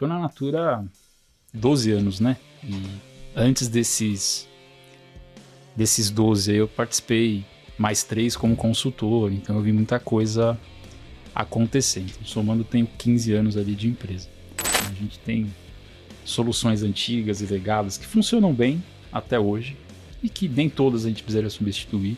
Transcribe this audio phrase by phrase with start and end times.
[0.00, 0.84] Tô na Natura há
[1.52, 2.38] 12 anos, né?
[2.64, 2.74] E
[3.36, 4.48] antes desses
[5.76, 7.44] desses 12 eu participei
[7.76, 10.58] mais três como consultor, então eu vi muita coisa
[11.34, 12.14] acontecendo.
[12.24, 14.26] Somando, tenho 15 anos ali de empresa.
[14.88, 15.54] A gente tem
[16.24, 18.82] soluções antigas e legadas que funcionam bem
[19.12, 19.76] até hoje
[20.22, 22.16] e que nem todas a gente precisaria substituir,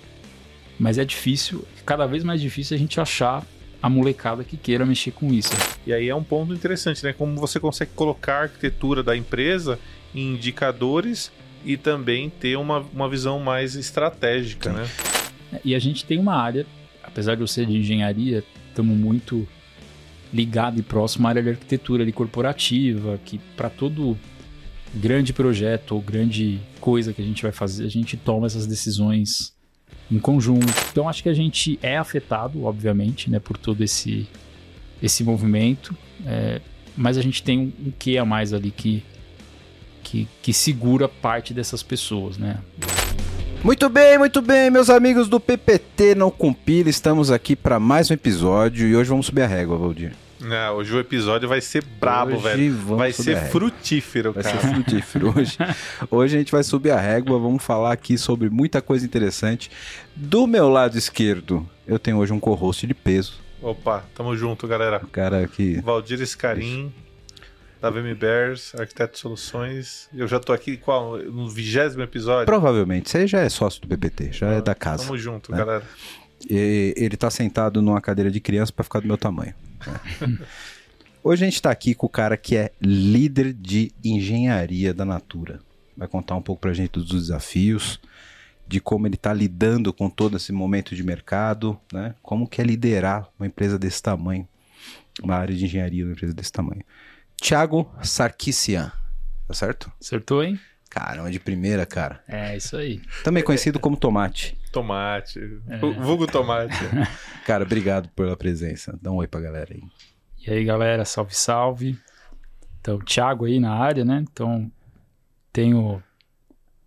[0.78, 3.44] mas é difícil, cada vez mais difícil a gente achar
[3.82, 5.52] a molecada que queira mexer com isso.
[5.84, 7.12] E aí é um ponto interessante, né?
[7.12, 9.78] Como você consegue colocar a arquitetura da empresa
[10.14, 11.32] em indicadores
[11.64, 14.76] e também ter uma, uma visão mais estratégica, Sim.
[14.76, 15.60] né?
[15.64, 16.64] E a gente tem uma área,
[17.02, 19.46] apesar de eu ser de engenharia, estamos muito
[20.32, 24.16] ligado e próximo à área de arquitetura ali, corporativa, que para todo
[24.94, 29.52] grande projeto ou grande coisa que a gente vai fazer, a gente toma essas decisões
[30.10, 30.72] em conjunto.
[30.90, 34.26] Então acho que a gente é afetado, obviamente, né, por todo esse
[35.02, 36.60] esse movimento, é,
[36.96, 39.02] mas a gente tem um, um quê a mais ali que,
[40.02, 42.58] que que segura parte dessas pessoas, né?
[43.64, 48.14] Muito bem, muito bem, meus amigos do PPT Não Compila, estamos aqui para mais um
[48.14, 50.21] episódio e hoje vamos subir a régua, Valdir.
[50.42, 52.96] Não, hoje o episódio vai ser brabo, hoje velho.
[52.96, 54.56] Vai ser frutífero, vai cara.
[54.56, 55.38] Vai ser frutífero.
[55.38, 55.56] Hoje,
[56.10, 59.70] hoje a gente vai subir a régua, vamos falar aqui sobre muita coisa interessante.
[60.16, 63.40] Do meu lado esquerdo, eu tenho hoje um co-host de peso.
[63.62, 65.00] Opa, tamo junto, galera.
[65.04, 65.80] O cara aqui.
[65.80, 66.92] Valdir Escarim
[67.80, 70.08] da VM Bears, Arquiteto Soluções.
[70.14, 72.46] Eu já tô aqui qual, no vigésimo episódio?
[72.46, 73.10] Provavelmente.
[73.10, 75.04] Você já é sócio do BPT, já ah, é da casa.
[75.04, 75.58] Tamo junto, né?
[75.58, 75.84] galera.
[76.48, 79.54] E ele tá sentado numa cadeira de criança para ficar do meu tamanho.
[81.24, 85.60] Hoje a gente está aqui com o cara que é líder de engenharia da Natura.
[85.96, 88.00] Vai contar um pouco para a gente dos desafios,
[88.66, 92.14] de como ele está lidando com todo esse momento de mercado, né?
[92.22, 94.48] Como que é liderar uma empresa desse tamanho,
[95.22, 96.82] uma área de engenharia uma empresa desse tamanho.
[97.36, 98.90] Thiago Sarkisian.
[99.46, 99.92] Tá certo?
[100.00, 100.58] Acertou, hein?
[100.88, 102.22] Caramba, de primeira, cara.
[102.26, 103.00] É, isso aí.
[103.22, 104.58] Também conhecido como Tomate.
[104.72, 105.38] Tomate.
[105.68, 105.78] É.
[105.78, 106.74] Vulgo Tomate.
[107.46, 108.98] cara, obrigado pela presença.
[109.00, 109.82] Dá um oi pra galera aí.
[110.44, 111.98] E aí, galera, salve, salve.
[112.80, 114.24] Então, Thiago aí na área, né?
[114.28, 114.70] Então,
[115.52, 116.02] tenho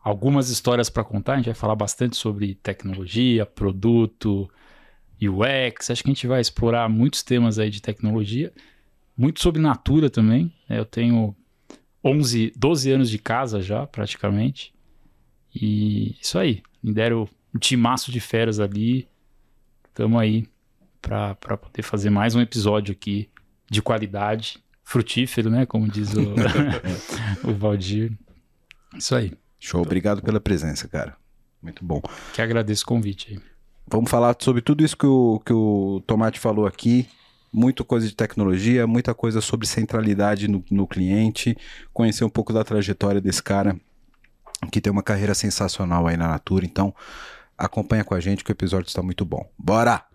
[0.03, 1.33] algumas histórias para contar.
[1.33, 4.49] A gente vai falar bastante sobre tecnologia, produto,
[5.21, 5.89] UX.
[5.89, 8.51] Acho que a gente vai explorar muitos temas aí de tecnologia
[9.17, 10.51] muito sobre Natura também.
[10.67, 10.79] Né?
[10.79, 11.35] Eu tenho
[12.03, 14.73] 11, 12 anos de casa já, praticamente.
[15.53, 16.61] E isso aí.
[16.83, 19.07] Me deram um timaço de férias ali.
[19.87, 20.45] Estamos aí
[21.01, 23.29] para poder fazer mais um episódio aqui
[23.71, 25.65] de qualidade, frutífero, né?
[25.65, 26.33] Como diz o,
[27.49, 28.11] o Valdir.
[28.97, 29.31] Isso aí.
[29.57, 31.15] Show, obrigado pela presença, cara.
[31.61, 32.01] Muito bom.
[32.33, 33.39] Que agradeço o convite aí.
[33.87, 37.07] Vamos falar sobre tudo isso que o, que o Tomate falou aqui
[37.53, 41.55] muita coisa de tecnologia, muita coisa sobre centralidade no, no cliente,
[41.93, 43.79] conhecer um pouco da trajetória desse cara
[44.71, 46.65] que tem uma carreira sensacional aí na Natura.
[46.65, 46.93] Então,
[47.57, 49.49] acompanha com a gente que o episódio está muito bom.
[49.57, 50.05] Bora!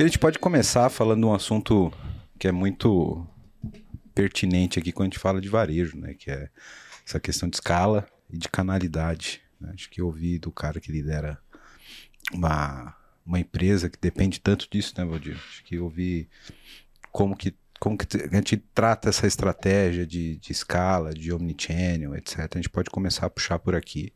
[0.00, 1.92] que a gente pode começar falando de um assunto
[2.38, 3.22] que é muito
[4.14, 6.14] pertinente aqui quando a gente fala de varejo, né?
[6.14, 6.48] Que é
[7.06, 9.42] essa questão de escala e de canalidade.
[9.60, 9.72] Né?
[9.74, 11.38] Acho que eu ouvi do cara que lidera
[12.32, 15.36] uma, uma empresa que depende tanto disso, né, Valdir?
[15.36, 16.28] Acho que eu ouvi
[17.12, 22.40] como que como que a gente trata essa estratégia de, de escala, de omnichannel, etc.
[22.54, 24.12] A gente pode começar a puxar por aqui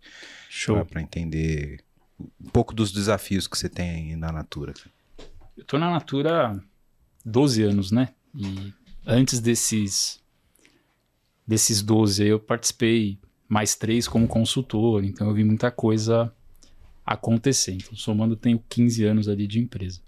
[0.90, 1.82] para entender
[2.20, 4.74] um pouco dos desafios que você tem na Natura.
[5.56, 6.60] Eu tô na Natura há
[7.24, 8.10] 12 anos, né?
[8.34, 8.74] E
[9.06, 10.22] antes desses
[11.46, 13.18] desses 12 eu participei
[13.54, 16.34] mais três como consultor, então eu vi muita coisa
[17.06, 17.70] acontecer.
[17.70, 20.00] Então, somando, tenho 15 anos ali de empresa.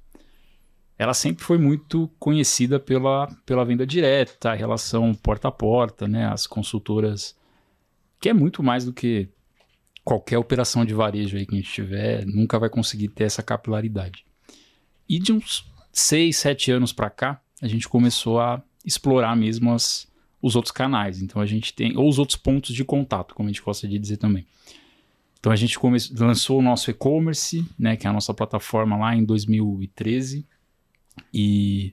[0.99, 6.27] Ela sempre foi muito conhecida pela, pela venda direta, a relação porta a porta, né?
[6.27, 7.37] As consultoras,
[8.21, 9.29] que é muito mais do que
[10.03, 14.27] qualquer operação de varejo aí que a gente tiver, nunca vai conseguir ter essa capilaridade.
[15.09, 20.09] E de uns 6, 7 anos para cá, a gente começou a explorar mesmo as,
[20.47, 21.21] os outros canais.
[21.21, 23.99] Então a gente tem, ou os outros pontos de contato, como a gente gosta de
[23.99, 24.47] dizer também.
[25.41, 29.15] Então a gente come, lançou o nosso e-commerce, né, que é a nossa plataforma lá
[29.15, 30.47] em 2013.
[31.35, 31.93] E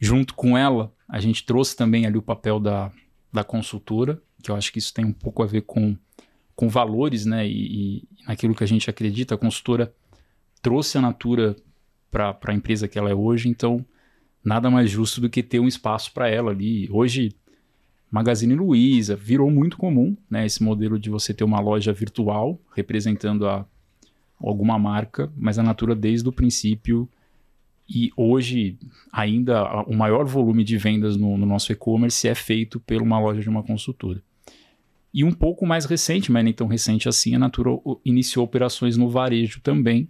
[0.00, 2.90] junto com ela, a gente trouxe também ali o papel da,
[3.30, 5.96] da consultora, que eu acho que isso tem um pouco a ver com,
[6.54, 9.34] com valores, né, e, e naquilo que a gente acredita.
[9.34, 9.94] A consultora
[10.62, 11.54] trouxe a Natura
[12.10, 13.84] para a empresa que ela é hoje, então
[14.42, 16.88] nada mais justo do que ter um espaço para ela ali.
[16.90, 17.34] Hoje
[18.10, 20.46] Magazine Luiza, virou muito comum, né?
[20.46, 23.66] Esse modelo de você ter uma loja virtual representando a,
[24.40, 27.08] alguma marca, mas a Natura desde o princípio
[27.88, 28.76] e hoje
[29.12, 33.40] ainda o maior volume de vendas no, no nosso e-commerce é feito por uma loja
[33.40, 34.20] de uma consultora.
[35.14, 37.70] E um pouco mais recente, mas nem tão recente assim, a Natura
[38.04, 40.08] iniciou operações no varejo também,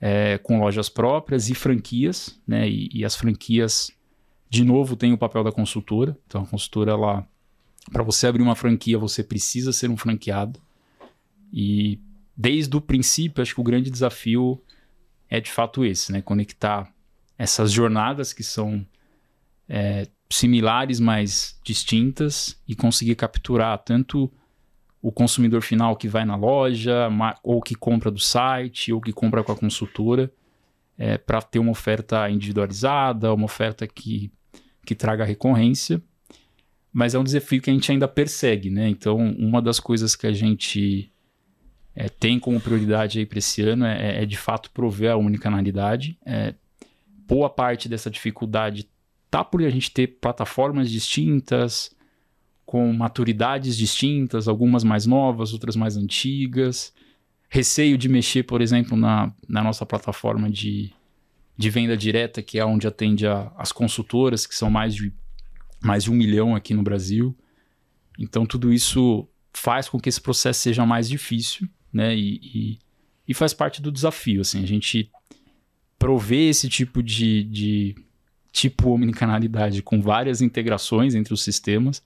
[0.00, 2.68] é, com lojas próprias e franquias, né?
[2.68, 3.92] E, e, as franquias,
[4.50, 6.18] de novo, têm o papel da consultora.
[6.26, 7.26] Então a consultora, ela,
[7.92, 10.60] para você abrir uma franquia, você precisa ser um franqueado.
[11.52, 12.00] E
[12.36, 14.60] desde o princípio, acho que o grande desafio
[15.28, 16.20] é de fato esse, né?
[16.20, 16.92] Conectar
[17.38, 18.84] essas jornadas que são
[19.68, 24.30] é, similares, mas distintas, e conseguir capturar tanto
[25.00, 27.08] o consumidor final que vai na loja,
[27.42, 30.30] ou que compra do site, ou que compra com a consultora,
[30.98, 34.30] é, para ter uma oferta individualizada, uma oferta que,
[34.90, 36.02] que traga recorrência.
[36.92, 38.88] Mas é um desafio que a gente ainda persegue, né?
[38.88, 41.12] Então, uma das coisas que a gente
[41.94, 46.18] é, tem como prioridade aí para esse ano é, é, de fato prover a unicanalidade.
[46.26, 46.54] É,
[47.28, 48.88] boa parte dessa dificuldade
[49.30, 51.94] tá por a gente ter plataformas distintas,
[52.66, 56.92] com maturidades distintas, algumas mais novas, outras mais antigas.
[57.48, 60.92] Receio de mexer, por exemplo, na, na nossa plataforma de,
[61.56, 65.12] de venda direta, que é onde atende a, as consultoras, que são mais de,
[65.82, 67.36] mais de um milhão aqui no Brasil.
[68.18, 72.16] Então, tudo isso faz com que esse processo seja mais difícil né?
[72.16, 72.78] E, e,
[73.28, 75.10] e, faz parte do desafio, assim, a gente
[75.98, 77.94] prover esse tipo de, de
[78.52, 82.02] tipo omnicanalidade com várias integrações entre os sistemas,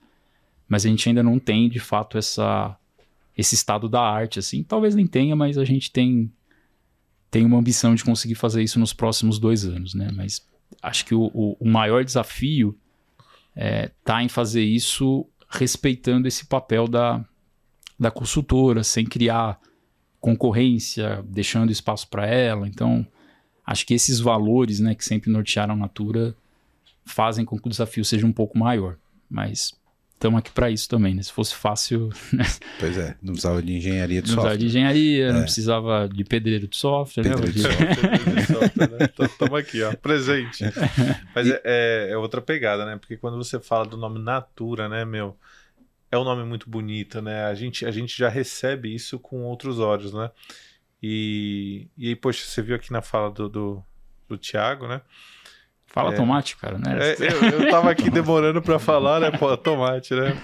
[0.68, 2.76] mas a gente ainda não tem, de fato, essa,
[3.36, 4.62] esse estado da arte, assim.
[4.62, 6.32] Talvez nem tenha, mas a gente tem,
[7.34, 10.08] tem uma ambição de conseguir fazer isso nos próximos dois anos, né?
[10.14, 10.40] Mas
[10.80, 12.78] acho que o, o, o maior desafio
[13.56, 17.24] é, tá em fazer isso respeitando esse papel da,
[17.98, 19.58] da consultora, sem criar
[20.20, 22.68] concorrência, deixando espaço para ela.
[22.68, 23.04] Então,
[23.66, 26.36] acho que esses valores, né, que sempre nortearam a Natura,
[27.04, 28.96] fazem com que o desafio seja um pouco maior.
[29.28, 29.74] Mas
[30.24, 31.22] estamos aqui para isso também, né?
[31.22, 32.10] Se fosse fácil.
[32.32, 32.44] Né?
[32.80, 34.50] Pois é, não precisava de engenharia de não software.
[34.52, 35.32] Não precisava de engenharia, é.
[35.32, 38.40] não precisava de pedreiro de software, né, pedreiro né?
[38.40, 40.64] De software, Estamos aqui, ó, presente.
[41.34, 42.96] Mas é, é, é, outra pegada, né?
[42.96, 45.36] Porque quando você fala do nome Natura, né, meu?
[46.10, 47.44] é um nome muito bonito, né?
[47.44, 50.30] A gente, a gente já recebe isso com outros olhos, né?
[51.02, 53.84] E, e aí, poxa, você viu aqui na fala do, do,
[54.28, 55.02] do Thiago, né?
[55.94, 56.98] Fala é, tomate, cara, né?
[56.98, 59.30] É, eu, eu tava aqui demorando para falar, né?
[59.30, 60.36] Pô, tomate, né?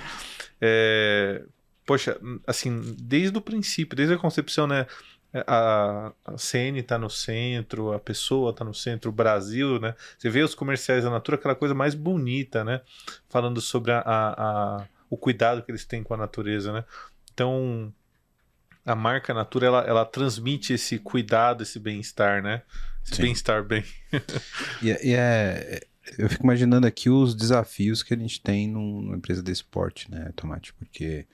[0.60, 1.42] É,
[1.84, 2.16] poxa,
[2.46, 4.86] assim, desde o princípio, desde a concepção, né?
[5.34, 9.96] A, a CN tá no centro, a pessoa tá no centro, o Brasil, né?
[10.16, 12.80] Você vê os comerciais da Natura, aquela coisa mais bonita, né?
[13.28, 14.28] Falando sobre a, a,
[14.82, 16.84] a o cuidado que eles têm com a natureza, né?
[17.34, 17.92] Então,
[18.86, 22.62] a marca Natura, ela, ela transmite esse cuidado, esse bem-estar, né?
[23.04, 23.84] Esse bem-estar bem.
[24.82, 25.80] e, é, e é,
[26.18, 30.32] eu fico imaginando aqui os desafios que a gente tem numa empresa desse porte, né,
[30.34, 30.72] Tomate?
[30.74, 31.26] Porque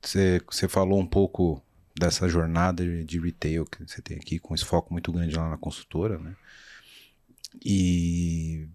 [0.00, 1.62] você, você falou um pouco
[1.96, 5.56] dessa jornada de retail que você tem aqui, com esse foco muito grande lá na
[5.56, 6.34] consultora, né?
[7.64, 8.66] E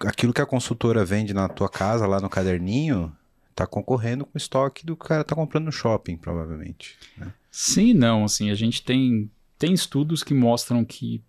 [0.00, 3.12] aquilo que a consultora vende na tua casa, lá no caderninho,
[3.54, 6.96] tá concorrendo com o estoque do cara tá comprando no shopping, provavelmente.
[7.16, 7.32] Né?
[7.50, 11.20] Sim, não, assim, a gente tem, tem estudos que mostram que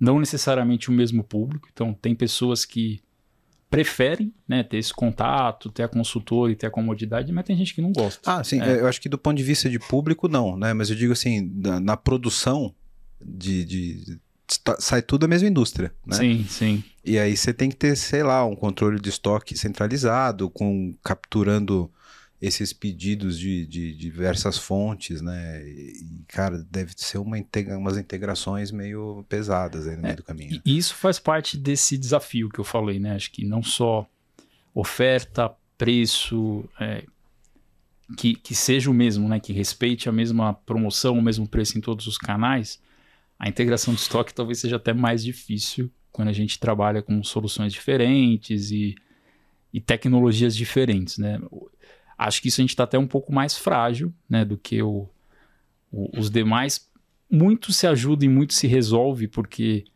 [0.00, 3.00] não necessariamente o mesmo público, então tem pessoas que
[3.68, 7.74] preferem né, ter esse contato, ter a consultora e ter a comodidade, mas tem gente
[7.74, 8.20] que não gosta.
[8.28, 8.80] Ah, sim, é.
[8.80, 10.72] eu acho que do ponto de vista de público, não, né?
[10.72, 12.74] Mas eu digo assim, na, na produção
[13.24, 14.20] de, de
[14.80, 16.16] sai tudo da mesma indústria, né?
[16.16, 16.84] Sim, sim.
[17.04, 21.90] E aí você tem que ter, sei lá, um controle de estoque centralizado, com capturando
[22.40, 25.62] esses pedidos de, de, diversas fontes, né?
[25.62, 30.22] E, cara, deve ser uma integra umas integrações meio pesadas aí no é, meio do
[30.22, 30.62] caminho.
[30.64, 33.14] E isso faz parte desse desafio que eu falei, né?
[33.14, 34.08] Acho que não só
[34.74, 37.04] oferta, preço, é,
[38.16, 39.38] que, que seja o mesmo, né?
[39.38, 42.80] Que respeite a mesma promoção, o mesmo preço em todos os canais,
[43.38, 47.72] a integração de estoque talvez seja até mais difícil quando a gente trabalha com soluções
[47.72, 48.94] diferentes e,
[49.72, 51.38] e tecnologias diferentes, né?
[52.22, 55.08] Acho que isso a gente está até um pouco mais frágil, né, do que o,
[55.90, 56.86] o, os demais.
[57.30, 59.86] Muito se ajuda e muito se resolve porque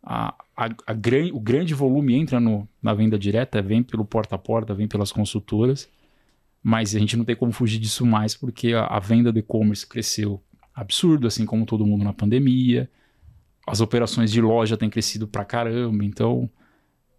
[0.00, 4.36] a, a, a gran, o grande volume entra no, na venda direta, vem pelo porta
[4.36, 5.88] a porta, vem pelas consultoras,
[6.62, 9.84] mas a gente não tem como fugir disso mais porque a, a venda do e-commerce
[9.84, 10.40] cresceu
[10.72, 12.88] absurdo, assim como todo mundo na pandemia.
[13.66, 16.48] As operações de loja têm crescido pra caramba, então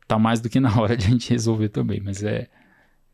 [0.08, 2.00] tá mais do que na hora de a gente resolver também.
[2.00, 2.48] Mas é,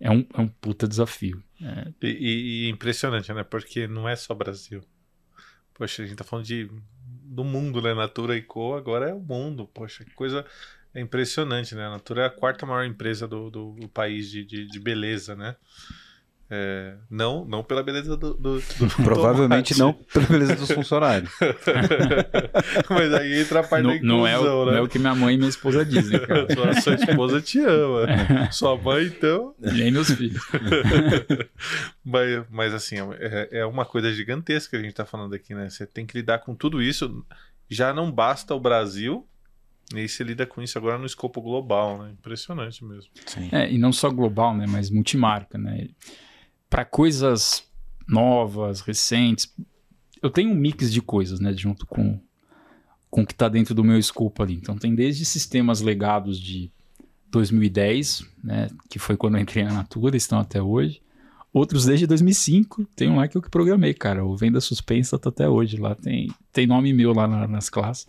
[0.01, 1.43] é um, é um puta desafio.
[1.62, 3.43] É, E, e- e impressionante, né?
[3.43, 4.84] Porque não é só Brasil.
[5.74, 6.70] Poxa, a gente tá falando de
[7.25, 7.93] do mundo, né?
[7.93, 8.75] Natura e Co.
[8.75, 9.67] agora é o mundo.
[9.67, 10.46] Poxa, que coisa
[10.93, 11.86] é impressionante, né?
[11.88, 15.36] A Natura é a quarta maior empresa do, do, do país de, de, de beleza,
[15.36, 15.55] né?
[16.53, 19.79] É, não, não pela beleza do, do, do Provavelmente tomate.
[19.79, 21.31] não pela beleza dos funcionários.
[22.91, 24.72] Mas aí entra a parte da não, não, é inclusão, o, né?
[24.74, 26.53] não é o que minha mãe e minha esposa dizem, cara.
[26.53, 28.51] Sua, sua esposa te ama.
[28.51, 29.55] Sua mãe, então.
[29.60, 30.46] Nem meus filhos.
[32.03, 35.70] Mas, mas assim, é, é uma coisa gigantesca que a gente tá falando aqui, né?
[35.70, 37.25] Você tem que lidar com tudo isso.
[37.70, 39.25] Já não basta o Brasil,
[39.96, 42.12] e aí você lida com isso agora no escopo global, né?
[42.12, 43.10] Impressionante mesmo.
[43.25, 43.48] Sim.
[43.53, 45.88] É, e não só global, né, mas multimarca, né?
[46.72, 47.63] Para coisas
[48.08, 49.54] novas, recentes,
[50.24, 52.20] eu tenho um mix de coisas, né, junto com
[53.10, 54.54] com o que está dentro do meu escopo ali.
[54.54, 56.72] Então tem desde sistemas legados de
[57.30, 61.01] 2010, né, que foi quando eu entrei na Natura, estão até hoje.
[61.51, 64.24] Outros desde 2005, tem um lá que eu que programei, cara.
[64.25, 68.08] O Venda Suspensa tá até hoje lá, tem, tem nome meu lá na- nas classes.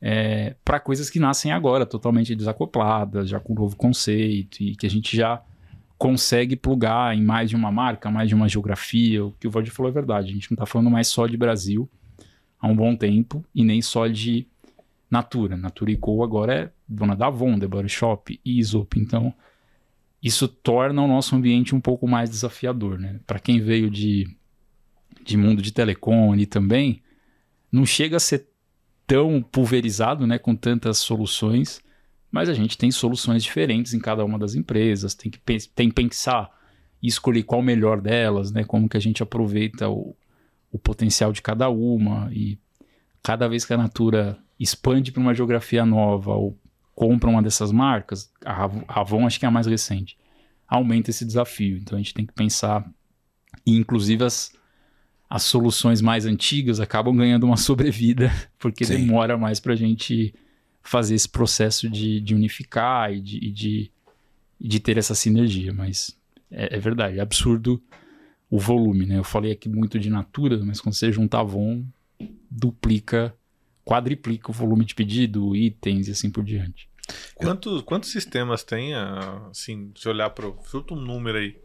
[0.00, 4.86] É, para coisas que nascem agora, totalmente desacopladas, já com um novo conceito e que
[4.86, 5.42] a gente já
[6.00, 9.22] consegue plugar em mais de uma marca, mais de uma geografia.
[9.22, 10.30] O que o Valdir falou é verdade.
[10.30, 11.86] A gente não está falando mais só de Brasil
[12.58, 14.46] há um bom tempo e nem só de
[15.10, 15.58] Natura.
[15.58, 18.98] Natura e Co agora é dona da Avon, The Body Shop, Aesop.
[18.98, 19.34] Então,
[20.22, 23.20] isso torna o nosso ambiente um pouco mais desafiador, né?
[23.26, 24.26] Para quem veio de,
[25.22, 27.02] de mundo de telecom e também,
[27.70, 28.48] não chega a ser
[29.06, 31.82] tão pulverizado, né, com tantas soluções,
[32.30, 35.38] mas a gente tem soluções diferentes em cada uma das empresas, tem que
[35.74, 36.50] tem que pensar
[37.02, 40.14] e escolher qual o melhor delas, né, como que a gente aproveita o,
[40.70, 42.58] o potencial de cada uma e
[43.22, 46.56] cada vez que a Natura expande para uma geografia nova ou
[46.94, 50.18] compra uma dessas marcas, a Avon acho que é a mais recente,
[50.68, 51.78] aumenta esse desafio.
[51.78, 52.88] Então a gente tem que pensar
[53.66, 54.52] e inclusive as
[55.28, 58.96] as soluções mais antigas acabam ganhando uma sobrevida porque Sim.
[58.96, 60.34] demora mais para a gente
[60.82, 63.90] fazer esse processo de, de unificar e de, e de,
[64.60, 65.72] de ter essa sinergia.
[65.72, 66.16] Mas
[66.50, 67.82] é, é verdade, é absurdo
[68.50, 69.18] o volume, né?
[69.18, 71.84] Eu falei aqui muito de Natura, mas quando você junta Avon,
[72.50, 73.34] duplica,
[73.84, 76.88] quadriplica o volume de pedido, itens e assim por diante.
[77.34, 81.56] Quantos, quantos sistemas tem, ah, assim, se olhar para Chuta um número aí.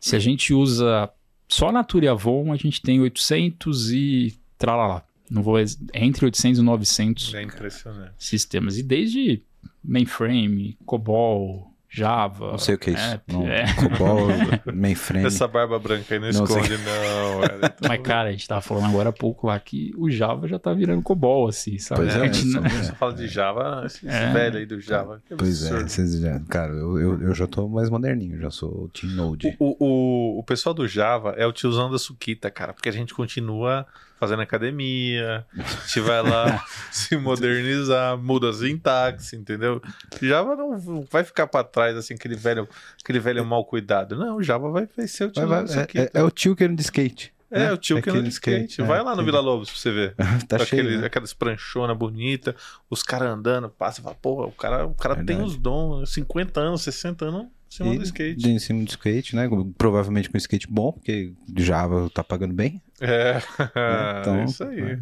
[0.00, 1.10] Se a gente usa
[1.48, 5.04] só Natura e Avon, a gente tem 800 e tralalá.
[5.30, 8.12] Não vou é entre 800 e 900 É impressionante.
[8.18, 8.78] sistemas.
[8.78, 9.42] E desde
[9.84, 12.50] mainframe, COBOL, Java.
[12.52, 13.02] Não sei o que é isso.
[13.02, 13.64] app, Não, é.
[13.74, 14.28] COBOL,
[14.74, 15.26] mainframe.
[15.26, 16.60] Essa barba branca aí não, Não sei.
[16.60, 17.40] esconde, não.
[17.40, 17.74] velho.
[17.88, 20.72] Mas, cara, a gente tava falando agora há pouco lá que o Java já tá
[20.74, 22.02] virando COBOL, assim, sabe?
[22.02, 22.62] Pois é, A gente não-.
[22.68, 24.32] Você fala de Java, esse É.
[24.32, 25.22] velho aí do Java.
[25.26, 28.88] Que Pois é, vocês já, cara, eu, eu, eu já tô mais moderninho, já sou
[28.90, 29.56] Team Node.
[29.58, 33.14] O, o, o pessoal do Java é o tiozão da Suquita, cara, porque a gente
[33.14, 33.86] continua
[34.18, 39.80] fazendo academia, a gente vai lá se modernizar, muda a sintaxe, entendeu?
[40.20, 42.68] Java não vai ficar pra trás, assim, aquele velho,
[43.02, 44.16] aquele velho mal cuidado.
[44.16, 46.10] Não, Java vai, vai ser o Vai, tiozão vai, da é, Suquita.
[46.18, 47.32] é- é o tio que anda de skate.
[47.50, 47.72] É, né?
[47.72, 48.82] o tio que anda de skate.
[48.82, 49.24] é, Vai lá no.
[49.24, 50.14] Vila Lobos pra você ver.
[50.46, 51.06] Tá cheio, Aquele, né?
[51.06, 52.54] Aquelas pranchona bonita,
[52.90, 56.60] os caras andando, passa e fala, porra, o cara, o cara tem os dons, 50
[56.60, 58.36] anos, 60 anos, em cima do E skate.
[58.36, 59.48] de em cima do skate, né?
[59.78, 62.82] Provavelmente com skate bom, porque Java tá pagando bem.
[63.00, 63.38] É,
[64.20, 64.80] Então, é isso aí.
[64.80, 65.00] é.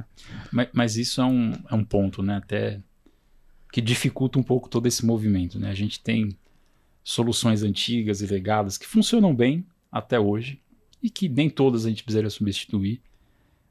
[0.52, 2.36] Mas, mas isso é um, é um ponto, né?
[2.36, 2.80] Até
[3.72, 5.70] que dificulta um pouco todo esse movimento, né?
[5.70, 6.36] A gente tem
[7.04, 10.60] soluções antigas e legadas que funcionam bem até hoje
[11.02, 13.00] e que nem todas a gente precisaria substituir,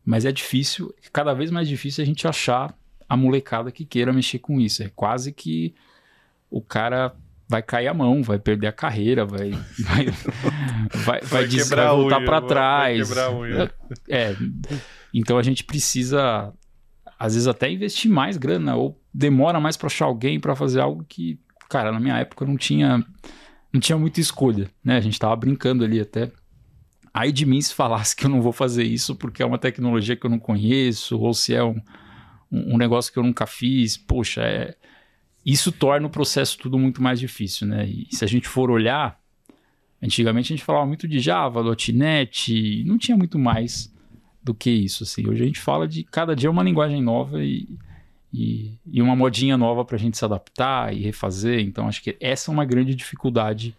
[0.05, 2.77] mas é difícil, cada vez mais difícil a gente achar
[3.10, 4.84] a molecada que queira mexer com isso.
[4.84, 5.74] É quase que
[6.50, 7.15] o cara
[7.48, 10.06] vai cair a mão, vai perder a carreira, vai vai,
[10.94, 13.10] vai, vai, des- vai voltar para vai- trás.
[13.10, 13.70] Vai.
[14.10, 14.36] É,
[15.14, 16.52] então a gente precisa,
[17.20, 21.06] às vezes, até investir mais grana, ou demora mais para achar alguém para fazer algo
[21.08, 23.04] que, cara, na minha época não tinha,
[23.72, 24.98] não tinha muita escolha, né?
[24.98, 26.32] A gente tava brincando ali até.
[27.14, 30.18] Aí de mim se falasse que eu não vou fazer isso porque é uma tecnologia
[30.18, 31.80] que eu não conheço, ou se é um,
[32.52, 34.75] um um negócio que eu nunca fiz, poxa, é...
[35.46, 37.86] isso torna o processo tudo muito mais difícil, né?
[37.86, 39.20] E se a gente for olhar,
[40.04, 41.62] Antigamente a gente falava muito de Java,
[41.94, 43.92] .NET, não tinha muito mais
[44.44, 45.28] do que isso, assim.
[45.28, 47.68] Hoje a gente fala de cada dia uma linguagem nova e,
[48.32, 51.62] e, e uma modinha nova para a gente se adaptar e refazer.
[51.62, 53.75] Então acho que essa é uma grande dificuldade,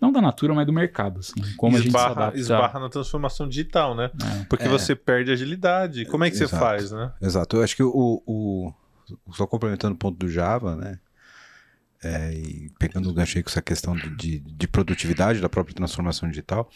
[0.00, 1.40] não da Natura, mas do mercado, assim.
[1.56, 2.38] Como a gente se esbarra, adapta.
[2.38, 4.10] esbarra na transformação digital, né?
[4.22, 4.44] É.
[4.44, 4.68] Porque É.
[4.68, 6.04] você perde agilidade.
[6.04, 6.62] Como é que você Exato.
[6.62, 7.10] faz, né?
[7.20, 7.56] Exato.
[7.56, 8.72] Eu acho que o, o-
[9.32, 11.00] só complementando o ponto do Java, né?
[12.04, 15.74] É, e pegando o gancho aí com essa questão de, de, de produtividade da própria
[15.74, 16.70] transformação digital,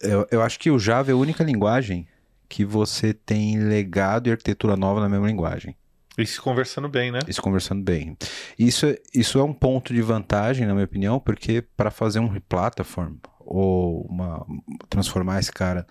[0.00, 2.06] eu, eu acho que o Java é a única linguagem
[2.48, 5.76] que você tem legado e arquitetura nova na mesma linguagem.
[6.16, 7.20] E se conversando bem, né?
[7.28, 8.16] Isso conversando bem.
[8.58, 12.26] Isso, é- isso é um ponto de vantagem, na minha opinião, porque para fazer um
[12.26, 14.44] replatform ou uma,
[14.90, 15.86] transformar esse cara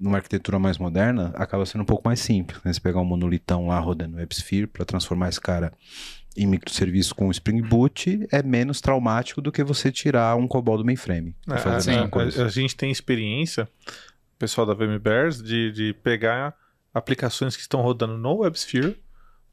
[0.00, 2.60] numa arquitetura mais moderna, acaba sendo um pouco mais simples.
[2.64, 2.72] Né?
[2.72, 5.72] Você pegar um monolitão lá rodando WebSphere para transformar esse cara
[6.36, 10.84] em microserviço com Spring Boot é menos traumático do que você tirar um COBOL do
[10.84, 11.34] mainframe.
[11.48, 12.10] É, a sim, mesma
[12.42, 13.68] a, a gente tem experiência,
[14.38, 16.56] pessoal da VMBears, de, de pegar
[16.92, 18.98] aplicações que estão rodando no WebSphere,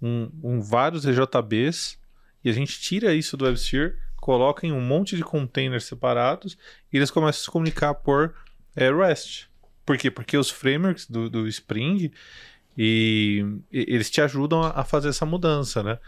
[0.02, 1.98] um, um vários EJBs,
[2.44, 6.58] e a gente tira isso do WebSphere, coloca em um monte de containers separados,
[6.92, 8.34] e eles começam a se comunicar por
[8.76, 9.48] é, REST.
[9.86, 10.10] Por quê?
[10.12, 12.12] Porque os frameworks do, do Spring,
[12.78, 16.00] e, e- eles te ajudam a, a fazer essa mudança, né?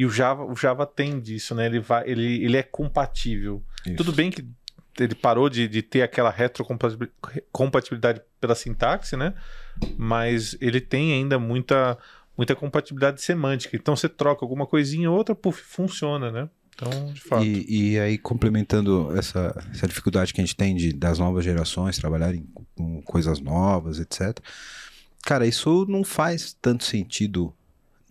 [0.00, 1.66] E o Java, o Java tem disso, né?
[1.66, 3.62] Ele, vai, ele, ele é compatível.
[3.84, 3.96] Isso.
[3.96, 4.48] Tudo bem que
[4.98, 9.34] ele parou de, de ter aquela retrocompatibilidade pela sintaxe, né?
[9.98, 11.98] Mas ele tem ainda muita,
[12.34, 13.76] muita compatibilidade semântica.
[13.76, 16.48] Então você troca alguma coisinha ou outra, puf, funciona, né?
[16.74, 17.44] Então, de fato.
[17.44, 21.98] E, e aí, complementando essa, essa dificuldade que a gente tem de, das novas gerações
[21.98, 24.38] trabalharem com coisas novas, etc.
[25.22, 27.54] Cara, isso não faz tanto sentido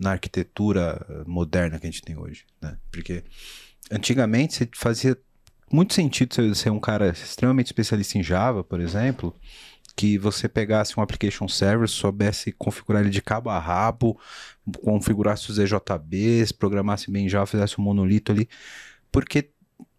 [0.00, 2.78] na arquitetura moderna que a gente tem hoje, né?
[2.90, 3.22] Porque
[3.90, 5.18] antigamente você fazia
[5.70, 9.36] muito sentido você ser um cara extremamente especialista em Java, por exemplo,
[9.94, 14.18] que você pegasse um application server, soubesse configurar ele de cabo a rabo,
[14.82, 18.48] configurasse os EJBs, programasse bem em Java, fizesse um monolito ali,
[19.12, 19.50] porque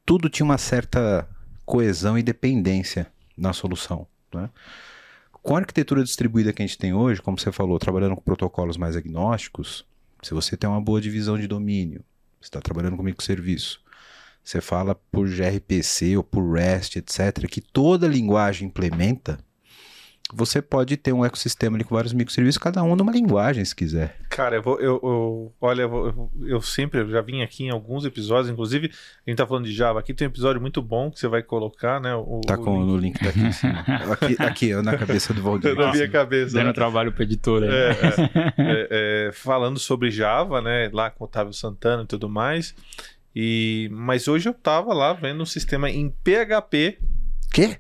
[0.06, 1.30] tudo tinha uma certa
[1.66, 4.08] coesão e dependência na solução.
[4.34, 4.50] Né?
[5.32, 8.78] Com a arquitetura distribuída que a gente tem hoje, como você falou, trabalhando com protocolos
[8.78, 9.86] mais agnósticos,
[10.22, 12.04] se você tem uma boa divisão de domínio,
[12.40, 13.82] você está trabalhando com microserviço,
[14.44, 19.40] você fala por gRPC ou por REST, etc., que toda linguagem implementa,
[20.34, 24.18] você pode ter um ecossistema ali com vários microserviços, cada um numa linguagem, se quiser.
[24.30, 24.80] Cara, eu vou.
[24.80, 28.92] Eu, eu- olha, eu, vou- eu, sempre eu já vim aqui em alguns episódios, inclusive,
[29.26, 30.00] a gente tá falando de Java.
[30.00, 32.16] Aqui tem um episódio muito bom que você vai colocar, né?
[32.16, 33.80] O, Tá o com link o link daqui em cima.
[34.12, 35.74] Aqui, aqui na cabeça do Valdir.
[35.76, 36.54] na minha cabeça.
[36.58, 36.74] Dando né?
[36.74, 37.70] trabalho pro editor aí.
[38.58, 40.90] É, é, é, falando sobre Java, né?
[40.94, 42.74] Lá com o Otávio Santana e tudo mais.
[43.36, 46.98] E, mas hoje eu tava lá vendo um sistema em PHP.
[47.52, 47.78] Quê?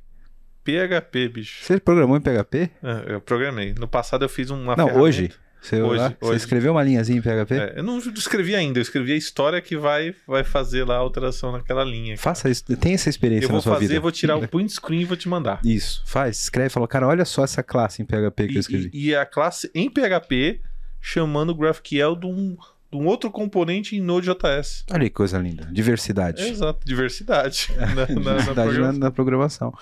[0.63, 1.63] PHP, bicho.
[1.65, 2.69] Você programou em PHP?
[2.83, 3.73] É, eu programei.
[3.77, 5.31] No passado eu fiz uma não, hoje.
[5.61, 6.37] Você, Hoje, lá, você hoje.
[6.37, 7.53] escreveu uma linhazinha em PHP?
[7.53, 10.97] É, eu não escrevi ainda, eu escrevi a história que vai, vai fazer lá a
[10.97, 12.17] alteração naquela linha.
[12.17, 13.99] Faça isso, tem essa experiência Eu vou na sua fazer, vida.
[13.99, 15.59] vou tirar o print screen e vou te mandar.
[15.63, 18.89] Isso, faz, escreve, fala, cara, olha só essa classe em PHP que eu E, escrevi.
[18.91, 20.61] e- e a classe em PHP
[20.99, 22.57] chamando o GraphQL de um,
[22.91, 24.85] um outro componente em Node.js.
[24.91, 26.41] Olha que coisa linda, diversidade.
[26.41, 27.69] Exato, diversidade.
[27.95, 28.99] na, diversidade na, programação.
[28.99, 29.73] na programação.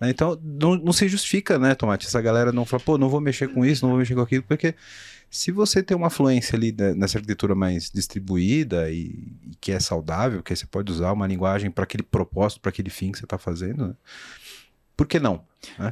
[0.00, 2.06] Né, Então, não, não se justifica, né, Tomate?
[2.06, 4.42] Essa galera não fala, pô, não vou mexer com isso, não vou mexer com aquilo,
[4.42, 4.74] porque
[5.30, 9.80] se você tem uma fluência ali né, nessa arquitetura mais distribuída e, e que é
[9.80, 13.24] saudável, que você pode usar uma linguagem para aquele propósito, para aquele fim que você
[13.24, 13.94] está fazendo, né?
[14.96, 15.44] por que não?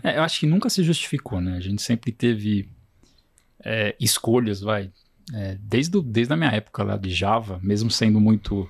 [0.03, 1.57] É, eu acho que nunca se justificou, né?
[1.57, 2.69] A gente sempre teve
[3.63, 4.91] é, escolhas, vai.
[5.33, 8.69] É, desde, desde a minha época lá de Java, mesmo sendo muito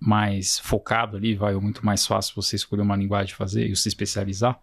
[0.00, 3.88] mais focado ali, vai, ou muito mais fácil você escolher uma linguagem fazer e se
[3.88, 4.58] especializar,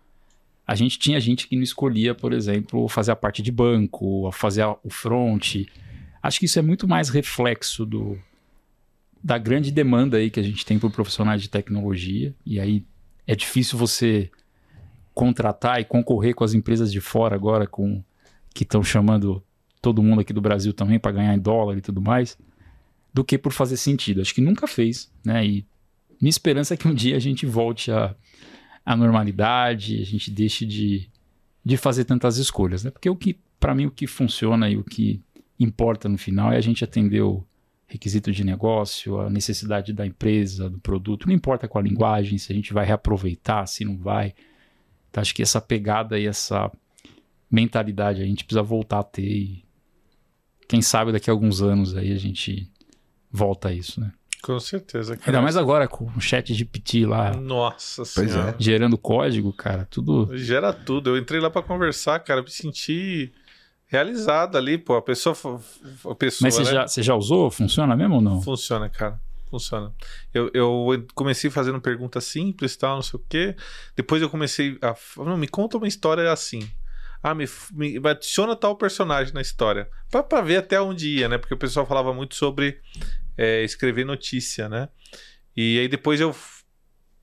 [0.67, 4.63] a gente tinha gente que não escolhia, por exemplo, fazer a parte de banco, fazer
[4.63, 5.55] a- o front.
[6.21, 8.19] Acho que isso é muito mais reflexo do,
[9.23, 12.85] da grande demanda aí que a gente tem por profissionais de tecnologia, e aí
[13.25, 14.29] é difícil você
[15.13, 18.03] contratar e concorrer com as empresas de fora agora com
[18.53, 19.43] que estão chamando
[19.81, 22.37] todo mundo aqui do Brasil também para ganhar em dólar e tudo mais,
[23.13, 24.21] do que por fazer sentido.
[24.21, 25.45] Acho que nunca fez, né?
[25.45, 25.65] E
[26.21, 28.15] minha esperança é que um dia a gente volte à,
[28.85, 31.09] à normalidade, a gente deixe de,
[31.63, 32.91] de fazer tantas escolhas, né?
[32.91, 35.21] Porque o que, para mim, o que funciona e o que
[35.59, 37.45] importa no final é a gente atender o
[37.87, 42.51] requisito de negócio, a necessidade da empresa, do produto, não importa qual a linguagem, se
[42.51, 44.35] a gente vai reaproveitar, se não vai.
[45.09, 46.71] Então, acho que essa pegada e essa
[47.49, 49.68] mentalidade a gente precisa voltar a ter e
[50.69, 52.71] quem sabe daqui a alguns anos aí a gente
[53.29, 54.13] volta a isso, né?
[54.41, 55.17] Com certeza.
[55.17, 55.29] cara.
[55.29, 58.55] Ainda mais agora com o chat GPT lá Nossa Pois senhora.
[58.57, 61.09] gerando código, cara, tudo Gera tudo.
[61.09, 63.33] Eu entrei lá pra conversar, cara, me senti
[63.87, 64.95] realizado ali, pô.
[64.95, 65.35] A pessoa.
[66.09, 66.71] A pessoa Mas você, né?
[66.71, 67.49] já, você já usou?
[67.51, 68.41] Funciona mesmo ou não?
[68.41, 69.19] Funciona, cara.
[69.49, 69.91] Funciona.
[70.31, 73.55] Eu, eu comecei fazendo perguntas simples tal, não sei o quê.
[73.95, 74.95] Depois eu comecei a.
[75.17, 76.69] Não, me conta uma história assim.
[77.21, 79.89] Ah, me, me adiciona tal personagem na história.
[80.09, 81.37] Pra ver até onde ia, né?
[81.37, 82.79] Porque o pessoal falava muito sobre
[83.37, 84.89] é, escrever notícia, né?
[85.55, 86.33] E aí depois eu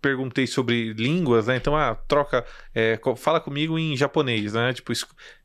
[0.00, 1.56] perguntei sobre línguas, né?
[1.56, 4.72] Então, ah, troca, é, fala comigo em japonês, né?
[4.72, 4.92] Tipo,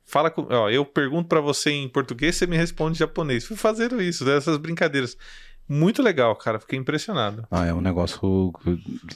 [0.05, 3.45] fala com, ó, eu pergunto pra você em português, você me responde em japonês.
[3.45, 4.37] Fui fazendo isso, né?
[4.37, 5.17] essas brincadeiras.
[5.73, 6.59] Muito legal, cara.
[6.59, 7.47] Fiquei impressionado.
[7.49, 8.53] Ah, é um negócio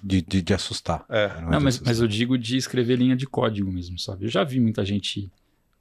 [0.04, 1.04] de, de, de assustar.
[1.10, 1.28] É.
[1.28, 1.88] Realmente Não, mas, assustar.
[1.88, 4.26] mas eu digo de escrever linha de código mesmo, sabe?
[4.26, 5.30] Eu já vi muita gente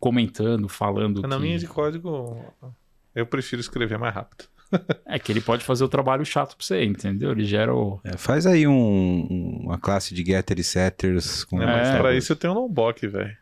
[0.01, 1.43] comentando, falando Na que...
[1.43, 2.45] linha de código,
[3.15, 4.45] eu prefiro escrever mais rápido.
[5.07, 7.31] É que ele pode fazer o trabalho chato pra você, entendeu?
[7.31, 8.01] Ele gera o...
[8.03, 8.73] É, faz aí um-
[9.31, 11.99] um- uma classe de getter e setters com É, mas É.
[12.01, 13.37] pra isso eu tenho um lombok, velho.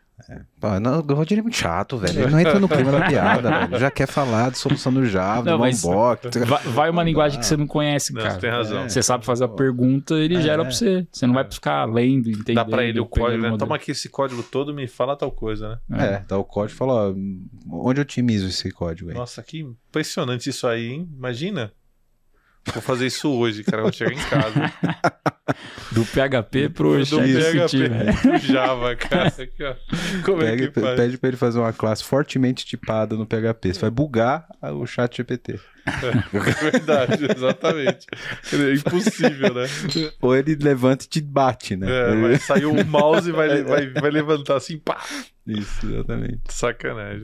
[0.59, 2.21] Pô, não, o Rodir é muito chato, velho.
[2.21, 3.79] Ele não entra no clima da piada, velho.
[3.79, 6.29] Já quer falar de solução do Java, Não, do Lombok.
[6.45, 8.57] Vai, vai uma linguagem que você não conhece, Não, você tem cara.
[8.57, 8.87] razão.
[8.89, 10.41] Você sabe fazer a pergunta, ele É.
[10.41, 11.05] gera pra você.
[11.11, 12.55] Você não vai ficar lendo, entendendo.
[12.55, 13.55] Dá pra ele o código, né?
[13.57, 16.05] Toma aqui esse código todo e me fala tal coisa, né?
[16.15, 17.13] É, dá o código e fala, ó,
[17.71, 19.15] onde eu otimizo esse código aí?
[19.15, 21.09] Nossa, que impressionante isso aí, hein?
[21.17, 21.71] Imagina.
[22.71, 23.79] Vou fazer isso hoje, cara.
[23.79, 24.73] Eu vou chegar em casa.
[25.91, 27.89] Do PHP pro Do PHP
[28.21, 29.27] pro Java, cara.
[29.27, 29.75] Aqui, ó.
[30.23, 30.95] Como Pega, é que faz?
[30.95, 33.73] pede pra ele fazer uma classe fortemente tipada no PHP.
[33.73, 35.59] Você vai bugar o chat GPT.
[35.85, 36.39] É
[36.71, 38.07] verdade, exatamente.
[38.53, 39.67] É impossível, né?
[40.21, 41.87] Ou ele levanta e te bate, né?
[41.89, 45.03] É, vai sair o mouse e vai, vai, vai levantar assim, pá.
[45.45, 46.39] Isso, exatamente.
[46.47, 47.23] Sacanagem.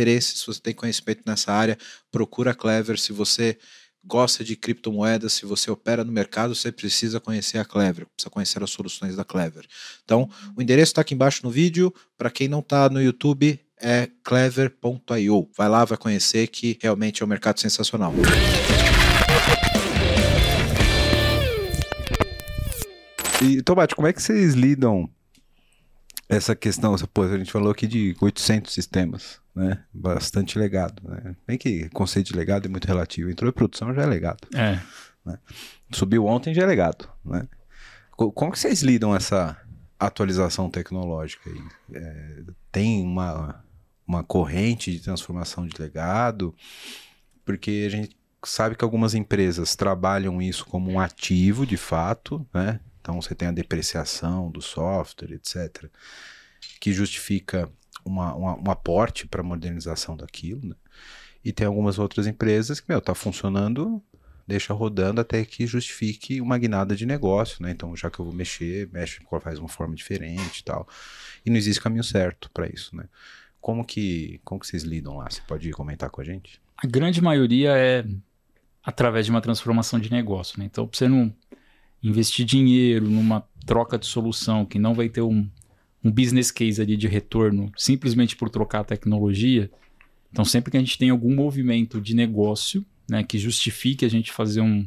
[0.00, 1.76] interesse, se você tem conhecimento nessa área,
[2.10, 2.98] procura a Clever.
[2.98, 3.58] Se você
[4.02, 8.62] gosta de criptomoedas, se você opera no mercado, você precisa conhecer a Clever, precisa conhecer
[8.62, 9.66] as soluções da Clever.
[10.04, 11.92] Então, o endereço está aqui embaixo no vídeo.
[12.16, 15.50] Para quem não está no YouTube, é clever.io.
[15.56, 18.12] Vai lá, vai conhecer que realmente é um mercado sensacional.
[23.42, 25.08] E, Tomate, como é que vocês lidam
[26.28, 26.94] essa questão?
[27.12, 29.84] Pô, a gente falou aqui de 800 sistemas, né?
[29.92, 31.36] Bastante legado, né?
[31.46, 33.30] Bem que conceito de legado é muito relativo.
[33.30, 34.48] Entrou em produção já é legado.
[34.54, 34.80] É.
[35.92, 37.46] Subiu ontem já é legado, né?
[38.12, 39.60] Co- Como que vocês lidam essa
[39.98, 41.62] atualização tecnológica aí?
[41.94, 42.42] É,
[42.72, 43.62] tem uma,
[44.06, 46.54] uma corrente de transformação de legado?
[47.44, 52.80] Porque a gente sabe que algumas empresas trabalham isso como um ativo, de fato, né?
[53.00, 55.90] Então você tem a depreciação do software, etc.,
[56.80, 57.70] que justifica
[58.04, 60.74] uma, uma- um aporte para a modernização daquilo, né?
[61.44, 64.02] E tem algumas outras empresas que, meu, tá funcionando
[64.50, 67.70] deixa rodando até que justifique uma guinada de negócio, né?
[67.70, 70.88] Então, já que eu vou mexer, mexe, faz uma forma diferente e tal.
[71.46, 73.04] E não existe caminho certo para isso, né?
[73.60, 75.30] Como que, como que vocês lidam lá?
[75.30, 76.60] Você pode comentar com a gente?
[76.76, 78.04] A grande maioria é
[78.82, 80.64] através de uma transformação de negócio, né?
[80.64, 81.32] Então, você não
[82.02, 85.48] investir dinheiro numa troca de solução que não vai ter um,
[86.02, 89.70] um business case ali de retorno simplesmente por trocar a tecnologia,
[90.32, 94.32] então sempre que a gente tem algum movimento de negócio, né, que justifique a gente
[94.32, 94.86] fazer um,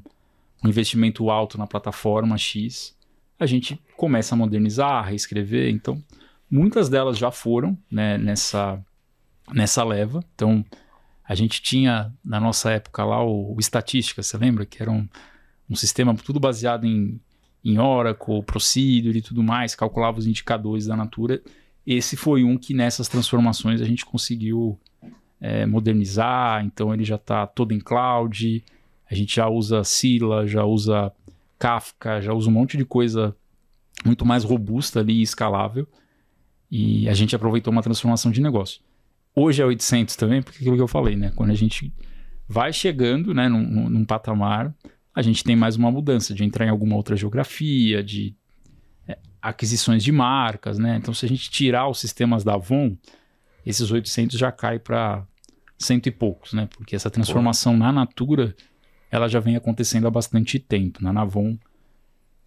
[0.63, 2.95] um investimento alto na plataforma X,
[3.39, 5.69] a gente começa a modernizar, a reescrever.
[5.69, 6.02] Então,
[6.49, 8.82] muitas delas já foram né, nessa,
[9.52, 10.23] nessa leva.
[10.34, 10.63] Então,
[11.28, 14.65] a gente tinha na nossa época lá o, o Estatística, você lembra?
[14.65, 15.08] Que era um,
[15.69, 17.19] um sistema tudo baseado em,
[17.63, 21.41] em Oracle, Procedure e tudo mais, calculava os indicadores da Natura.
[21.86, 24.80] Esse foi um que nessas transformações a gente conseguiu
[25.39, 28.63] é, modernizar, então ele já está todo em cloud,
[29.10, 31.12] a gente já usa Scylla, já usa
[31.60, 33.36] Kafka, já usa um monte de coisa
[34.06, 35.88] muito mais robusta ali e escalável,
[36.71, 38.82] e a gente aproveitou uma transformação de negócio.
[39.36, 41.32] Hoje é 800 também, porque aquilo que eu falei, né?
[41.36, 41.93] Quando a gente
[42.47, 44.73] vai chegando né, num- num patamar,
[45.15, 48.36] a gente tem mais uma mudança de entrar em alguma outra geografia, de
[49.08, 50.97] é, aquisições de marcas, né?
[50.97, 52.97] Então, se a gente tirar os sistemas da Avon,
[53.65, 55.26] esses 800 já cai para
[55.78, 56.67] cento e poucos, né?
[56.76, 58.56] Porque essa transformação na Natura,
[59.12, 61.04] ela já vem acontecendo há bastante tempo.
[61.04, 61.58] Na Navon,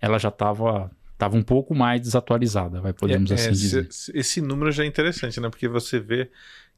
[0.00, 3.87] ela já estava tava um pouco mais desatualizada, vai podemos É, assim é, dizer.
[3.90, 5.48] se- Esse número já é interessante, né?
[5.48, 6.31] Porque você vê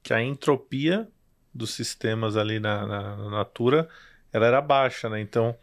[0.02, 1.08] que a entropia
[1.52, 3.88] dos sistemas ali na, na, na Natura
[4.32, 5.20] ela era baixa, né?
[5.20, 5.56] Então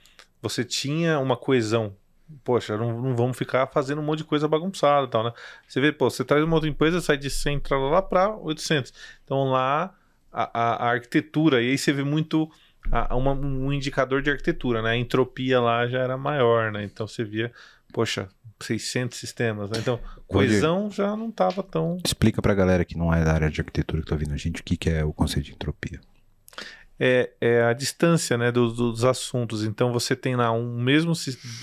[0.50, 1.96] você tinha uma coesão.
[2.44, 5.34] Poxa, não, não vamos ficar fazendo um monte de coisa bagunçada e tal, né?
[5.68, 8.92] Você vê, pô, você traz uma outra empresa, sai de 100 lá para 800.
[9.24, 9.94] Então lá
[10.32, 12.50] a, a, a arquitetura, e aí você vê muito
[12.92, 14.92] a, uma, um indicador de arquitetura, né?
[14.92, 16.84] A entropia lá já era maior, né?
[16.84, 17.52] Então você via,
[17.94, 18.28] poxa,
[18.62, 19.78] 600 sistemas, né?
[19.80, 21.98] Então, coesão já não estava tão...
[22.04, 24.62] Explica pra galera que não é da área de arquitetura que tá ouvindo a gente
[24.62, 26.00] o que, que é o conceito de entropia.
[26.98, 29.64] É, é a distância né, dos, dos assuntos.
[29.64, 31.14] Então você tem lá um mesmo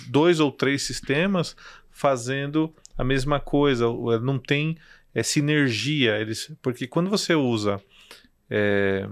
[0.08, 1.56] dois ou três sistemas
[1.90, 3.86] fazendo a mesma coisa.
[4.20, 4.76] Não tem
[5.14, 6.18] é, sinergia.
[6.18, 7.80] Eles, porque quando você usa
[8.50, 9.08] é,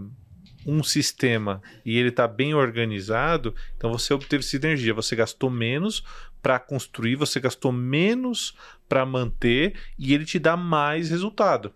[0.67, 4.93] um sistema e ele está bem organizado, então você obteve sinergia.
[4.95, 6.05] Você gastou menos
[6.43, 8.57] para construir, você gastou menos
[8.89, 11.73] para manter e ele te dá mais resultado.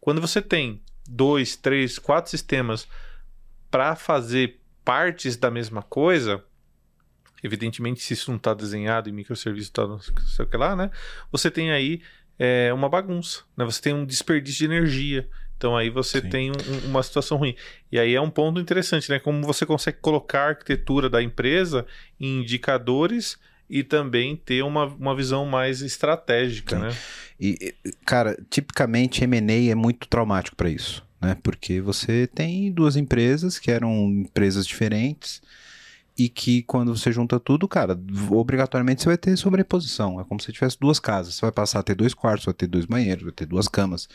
[0.00, 2.86] Quando você tem dois, três, quatro sistemas
[3.74, 6.40] para fazer partes da mesma coisa,
[7.42, 10.92] evidentemente, se isso não está desenhado em microserviço, tá não sei o que lá, né?
[11.32, 12.00] Você tem aí
[12.38, 13.64] é, uma bagunça, né?
[13.64, 15.28] Você tem um desperdício de energia.
[15.56, 16.28] Então aí você Sim.
[16.28, 17.56] tem um, uma situação ruim.
[17.90, 19.18] E aí é um ponto interessante, né?
[19.18, 21.84] Como você consegue colocar a arquitetura da empresa
[22.20, 23.36] em indicadores
[23.68, 26.82] e também ter uma, uma visão mais estratégica, Sim.
[26.82, 26.96] né?
[27.40, 27.74] E,
[28.06, 31.36] cara, tipicamente M&A é muito traumático para isso né?
[31.42, 35.40] Porque você tem duas empresas que eram empresas diferentes
[36.16, 37.98] e que quando você junta tudo, cara,
[38.30, 40.20] obrigatoriamente você vai ter sobreposição.
[40.20, 41.34] É como se tivesse duas casas.
[41.34, 44.06] Você vai passar a ter dois quartos, vai ter dois banheiros, vai ter duas camas.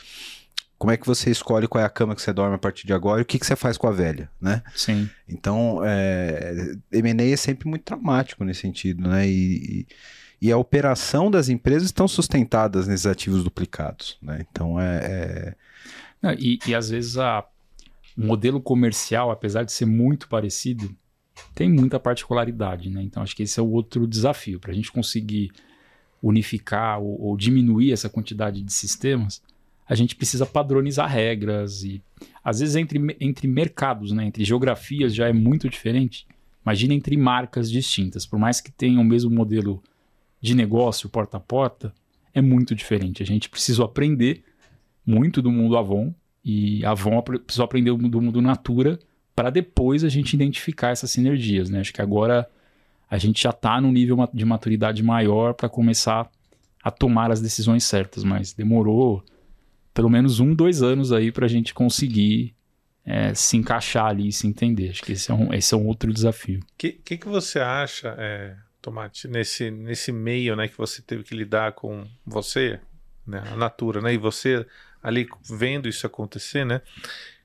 [0.77, 2.93] Como é que você escolhe qual é a cama que você dorme a partir de
[2.93, 4.61] agora e o que, que você faz com a velha, né?
[4.75, 5.09] Sim.
[5.27, 9.27] Então, é, M&A é sempre muito traumático nesse sentido, né?
[9.27, 9.85] E,
[10.41, 14.45] e, e, a operação das empresas estão sustentadas nesses ativos duplicados, né?
[14.49, 15.55] Então, é, é
[16.21, 17.45] não, e, e às vezes a,
[18.17, 20.93] o modelo comercial, apesar de ser muito parecido,
[21.55, 23.01] tem muita particularidade, né?
[23.01, 24.59] Então acho que esse é o outro desafio.
[24.59, 25.51] Para a gente conseguir
[26.21, 29.41] unificar ou, ou, diminuir essa quantidade de sistemas,
[29.87, 32.01] a gente precisa padronizar regras e
[32.43, 34.25] às vezes entre, entre mercados, né?
[34.25, 36.27] Entre geografias já é muito diferente.
[36.65, 39.81] Imagina entre marcas distintas, por mais que tenham o mesmo modelo
[40.41, 41.93] de negócio porta a porta,
[42.33, 43.23] é muito diferente.
[43.23, 44.43] A gente precisa aprender
[45.09, 46.13] muito do mundo Avon
[46.45, 48.99] e Avon precisou aprender do mundo Natura
[49.35, 51.79] para depois a gente identificar essas sinergias, né?
[51.79, 52.47] Acho que agora
[53.09, 56.29] a gente já está num nível de maturidade maior para começar
[56.83, 59.23] a tomar as decisões certas, mas demorou
[59.93, 62.53] pelo menos um, dois anos aí para a gente conseguir
[63.03, 64.91] é, se encaixar ali, se entender.
[64.91, 66.59] Acho que esse é um, esse é um outro desafio.
[66.59, 71.23] O que, que, que, você acha, é, Tomate, nesse, nesse meio né, que você teve
[71.23, 72.79] que lidar com você,
[73.25, 74.65] né, a Natura, né, e você
[75.01, 76.81] ali vendo isso acontecer, né?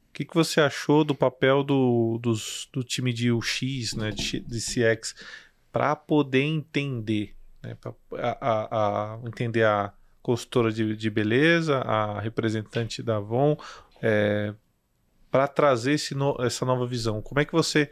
[0.08, 2.20] O que, que você achou do papel do,
[2.72, 5.14] do time de UX, né, de, CX,
[5.72, 13.02] para poder entender, né, pra, a, a, entender a consultora de, de beleza, a representante
[13.02, 13.56] da Avon,
[14.00, 14.54] é,
[15.30, 17.20] para trazer no, essa nova visão?
[17.20, 17.90] Como é que você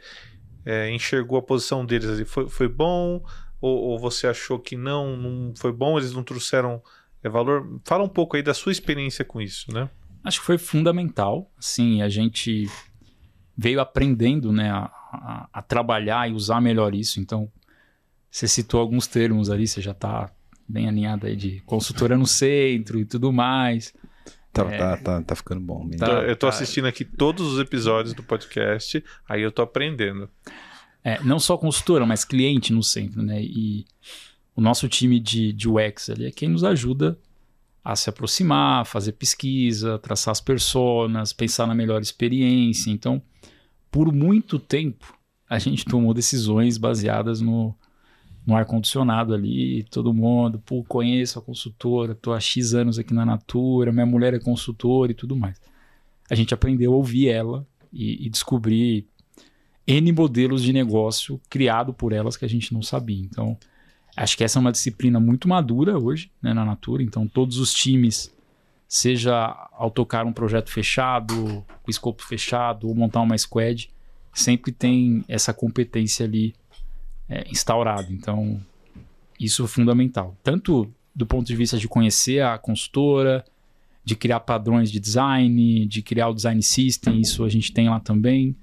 [0.65, 2.25] é, enxergou a posição deles?
[2.29, 3.21] Foi, foi bom
[3.59, 5.97] ou, ou você achou que não, não foi bom?
[5.97, 6.81] Eles não trouxeram
[7.23, 7.79] é valor.
[7.85, 9.89] Fala um pouco aí da sua experiência com isso, né?
[10.23, 11.51] Acho que foi fundamental.
[11.59, 12.69] Sim, a gente
[13.57, 17.19] veio aprendendo né, a, a, a, trabalhar e usar melhor isso.
[17.19, 17.51] Então,
[18.29, 20.31] você citou alguns termos ali, você já está
[20.67, 23.93] bem alinhado aí de consultora no centro e tudo mais.
[24.51, 25.89] Tá, é, tá, tá, tá, ficando bom.
[25.89, 26.49] Tá, eu tô tá.
[26.53, 30.29] assistindo aqui todos os episódios do podcast, aí eu tô aprendendo.
[31.03, 33.41] É, não só consultora, mas cliente no centro, né?
[33.41, 33.85] E
[34.55, 37.17] o nosso time de, de UX ali é quem nos ajuda
[37.83, 42.89] a se aproximar, fazer pesquisa, traçar as personas, pensar na melhor experiência.
[42.89, 43.21] Então,
[43.91, 45.17] por muito tempo,
[45.49, 47.75] a gente tomou decisões baseadas no,
[48.45, 53.25] no ar-condicionado ali, todo mundo, pô, conheço a consultora, tô há X anos aqui na
[53.25, 55.59] Natura, minha mulher é consultora e tudo mais.
[56.29, 59.05] A gente aprendeu a ouvir ela e, e descobrir
[59.85, 63.21] N modelos de negócio criado por elas que a gente não sabia.
[63.21, 63.57] Então,
[64.15, 67.73] Acho que essa é uma disciplina muito madura hoje né, na Natura, então todos os
[67.73, 68.33] times,
[68.87, 69.33] seja
[69.71, 73.89] ao tocar um projeto fechado, com escopo fechado, ou montar uma squad,
[74.33, 76.53] sempre tem essa competência ali
[77.27, 78.07] é, instaurada.
[78.11, 78.61] Então,
[79.39, 80.37] isso é fundamental.
[80.43, 83.43] Tanto do ponto de vista de conhecer a consultora,
[84.03, 87.99] de criar padrões de design, de criar o design system, isso a gente tem lá
[87.99, 88.55] também.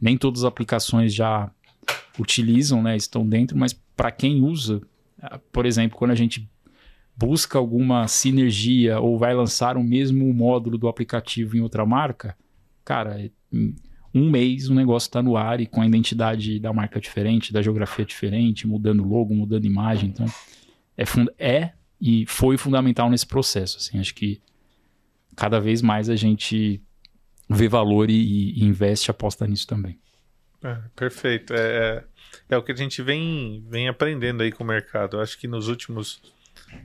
[0.00, 1.50] Nem todas as aplicações já
[2.18, 4.80] utilizam, né, estão dentro, mas para quem usa,
[5.52, 6.48] por exemplo, quando a gente
[7.16, 12.36] busca alguma sinergia ou vai lançar o mesmo módulo do aplicativo em outra marca,
[12.84, 13.30] cara,
[14.14, 17.62] um mês o negócio está no ar e com a identidade da marca diferente, da
[17.62, 20.10] geografia diferente, mudando logo, mudando imagem.
[20.10, 20.26] Então,
[20.96, 21.04] é,
[21.38, 23.78] é e foi fundamental nesse processo.
[23.78, 24.40] Assim, acho que
[25.34, 26.80] cada vez mais a gente
[27.48, 29.98] vê valor e, e investe, aposta nisso também.
[30.64, 31.52] É, perfeito.
[31.52, 32.04] É, é,
[32.54, 35.18] é o que a gente vem, vem aprendendo aí com o mercado.
[35.18, 36.22] Eu acho que nos últimos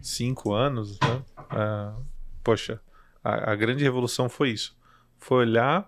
[0.01, 1.23] cinco anos, né?
[1.49, 1.95] ah,
[2.43, 2.81] poxa,
[3.23, 4.77] a, a grande revolução foi isso.
[5.17, 5.87] Foi olhar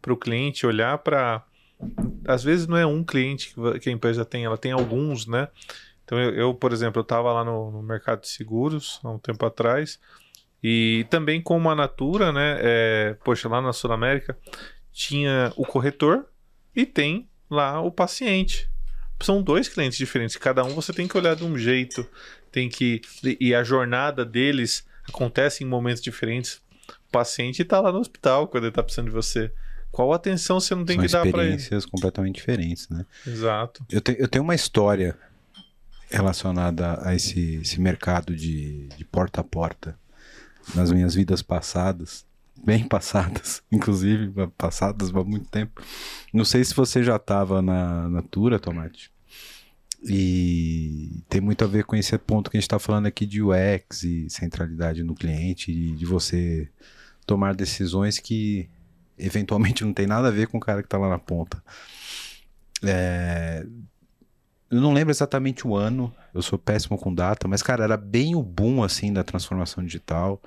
[0.00, 1.44] para o cliente, olhar para.
[2.24, 5.48] Às vezes não é um cliente que, a empresa tem, ela tem alguns, né?
[6.04, 9.18] Então eu, eu por exemplo, eu estava lá no, no mercado de seguros há um
[9.18, 9.98] tempo atrás.
[10.62, 12.58] E também como a Natura, né?
[12.60, 14.38] É, poxa, lá na Sul América
[14.92, 16.28] tinha o corretor
[16.74, 18.68] e tem lá o paciente.
[19.20, 20.36] São dois clientes diferentes.
[20.36, 22.04] Cada um você tem que olhar de um jeito,
[22.50, 23.00] tem que
[23.40, 26.60] e a jornada deles acontece em momentos diferentes.
[27.08, 29.52] O paciente está lá no hospital quando ele está precisando de você.
[29.92, 31.54] Qual atenção você não tem São que dar para ele?
[31.54, 33.04] experiências completamente diferentes, né?
[33.26, 33.84] Exato.
[33.90, 35.16] Eu, te- eu tenho uma história
[36.10, 39.98] relacionada a esse, esse mercado de, de porta a porta
[40.74, 42.24] nas minhas vidas passadas,
[42.64, 45.82] bem passadas, inclusive passadas há muito tempo.
[46.32, 49.10] Não sei se você já estava na Natura, Tomate.
[50.04, 53.40] E tem muito a ver com esse ponto que a gente está falando aqui de
[53.40, 56.68] UX e centralidade no cliente, e de você
[57.24, 58.68] tomar decisões que
[59.16, 61.62] eventualmente não tem nada a ver com o cara que está lá na ponta.
[62.84, 63.64] É,
[64.72, 68.34] eu não lembro exatamente o ano, eu sou péssimo com data, mas, cara, era bem
[68.34, 70.42] o boom, assim, da transformação digital.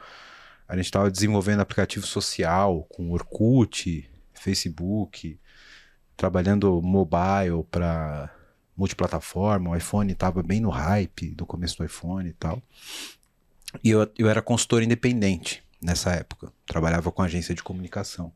[0.68, 5.40] A gente estava desenvolvendo aplicativo social com Orkut, Facebook,
[6.18, 8.34] trabalhando mobile para
[8.76, 9.72] multiplataforma.
[9.72, 12.62] O iPhone estava bem no hype do começo do iPhone e tal.
[13.84, 18.32] E eu, eu era consultor independente nessa época, trabalhava com agência de comunicação.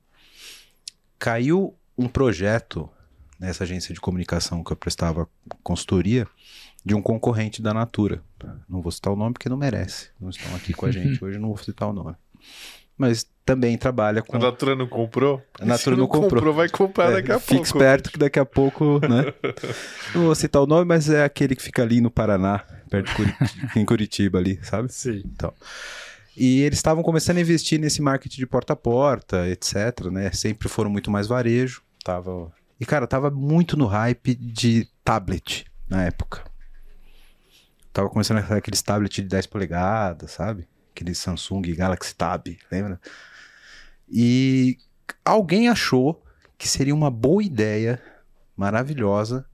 [1.18, 2.90] Caiu um projeto
[3.40, 5.28] nessa agência de comunicação que eu prestava
[5.64, 6.28] consultoria
[6.86, 8.22] de um concorrente da Natura.
[8.68, 10.10] Não vou citar o nome porque não merece.
[10.20, 12.16] Não estão aqui com a gente hoje, não vou citar o nome.
[12.98, 14.36] Mas também trabalha com.
[14.36, 15.42] A Natura não comprou?
[15.60, 16.54] A Natura Se não comprou.
[16.54, 17.66] vai comprar É, daqui a fique pouco.
[17.66, 19.34] esperto que daqui a pouco, né?
[20.14, 23.16] Não vou citar o nome, mas é aquele que fica ali no Paraná, perto de
[23.16, 24.92] Curitiba, em Curitiba ali, sabe?
[24.92, 25.24] Sim.
[26.36, 30.32] E eles estavam começando a investir nesse marketing de porta a porta, etc, né?
[30.32, 32.52] Sempre foram muito mais varejo, tava...
[32.80, 36.44] E cara, tava muito no hype de tablet na época.
[38.00, 40.66] Tava começando aqueles tablets de 10 polegadas, sabe?
[40.96, 42.98] Aquele Samsung Galaxy Tab, lembra?
[44.08, 44.78] E
[45.26, 46.24] alguém achou
[46.58, 48.02] que seria uma boa ideia,
[48.56, 49.46] maravilhosa,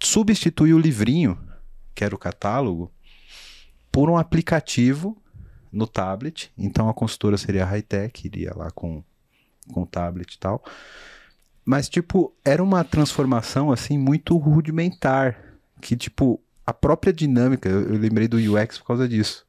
[0.00, 1.36] substituir o livrinho,
[1.96, 2.92] que era o catálogo,
[3.90, 5.20] por um aplicativo
[5.72, 6.52] no tablet.
[6.56, 9.02] Então a consultora seria Hightech, iria lá com,
[9.72, 10.62] com o tablet e tal.
[11.64, 15.58] Mas, tipo, era uma transformação, assim, muito rudimentar.
[15.80, 19.46] Que, tipo, a própria dinâmica, eu, lembrei do UX por causa disso.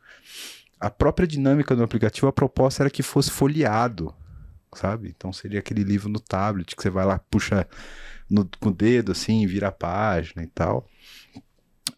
[0.80, 4.14] A própria dinâmica do aplicativo, a proposta era que fosse folheado,
[4.76, 5.14] sabe?
[5.18, 7.68] Então seria aquele livro no tablet que você vai lá, puxa
[8.30, 10.88] no, com o dedo, assim, vira a página e tal.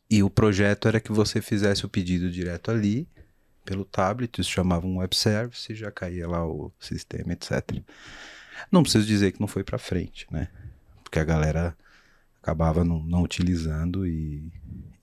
[0.10, 3.05] E o projeto era que você fizesse o pedido direto ali,
[3.65, 7.84] pelo tablet, isso chamava um web service, já caía lá o sistema, etc.
[8.71, 10.47] Não preciso dizer que não foi para frente, né?
[11.03, 11.77] Porque a galera
[12.41, 14.51] acabava não, não utilizando e,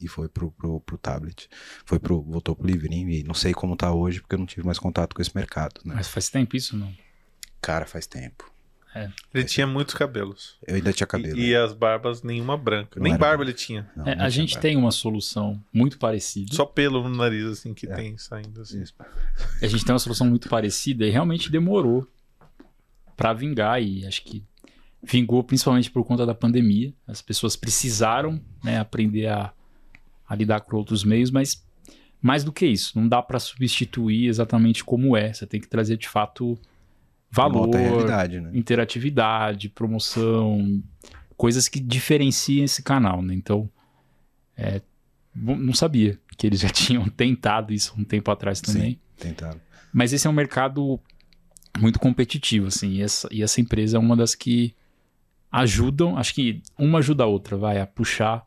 [0.01, 1.49] e foi pro, pro, pro tablet.
[1.85, 4.65] Foi pro, voltou pro livrinho e não sei como tá hoje, porque eu não tive
[4.67, 5.95] mais contato com esse mercado, né?
[5.97, 6.93] Mas faz tempo isso, não?
[7.61, 8.51] Cara, faz tempo.
[9.35, 10.57] Ele tinha muitos cabelos.
[10.67, 11.39] Eu ainda tinha cabelo.
[11.39, 12.99] E, e as barbas, nenhuma branca.
[12.99, 13.91] Não Nem era barba ele tinha.
[13.95, 14.63] Não, É, não a tinha gente barba.
[14.63, 16.55] tem uma solução muito parecida.
[16.55, 17.95] Só pelo no nariz, assim, que É.
[17.95, 18.81] tem saindo assim.
[18.83, 18.95] Isso.
[19.61, 22.09] A gente tem uma solução muito parecida e realmente demorou
[23.15, 24.43] pra vingar e acho que
[25.03, 26.95] vingou principalmente por conta da pandemia.
[27.07, 29.53] As pessoas precisaram né, aprender a,
[30.29, 31.65] a lidar com outros meios, mas
[32.21, 35.33] mais do que isso, não dá pra substituir exatamente como é.
[35.33, 36.59] Você tem que trazer de fato
[37.31, 38.51] valor, né?
[38.55, 40.83] interatividade, promoção,
[41.37, 43.35] coisas que diferenciam esse canal, né?
[43.35, 43.71] Então,
[44.57, 44.81] é,
[45.35, 48.99] não sabia que eles já tinham tentado isso um tempo atrás também.
[49.19, 49.61] Tentaram.
[49.93, 51.01] Mas esse é um mercado
[51.79, 54.75] muito competitivo, assim, e essa, e essa empresa é uma das que
[55.51, 58.45] ajudam, acho que uma ajuda a outra, vai, a puxar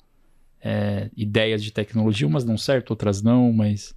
[0.62, 3.95] é, ideias de tecnologia, umas dão certo, outras não, mas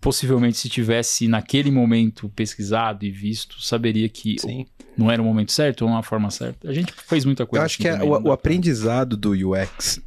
[0.00, 4.66] possivelmente se tivesse naquele momento pesquisado e visto, saberia que Sim.
[4.96, 6.68] não era o momento certo ou uma forma certa.
[6.68, 10.00] A gente fez muita coisa Eu acho assim que é o, o aprendizado do UX,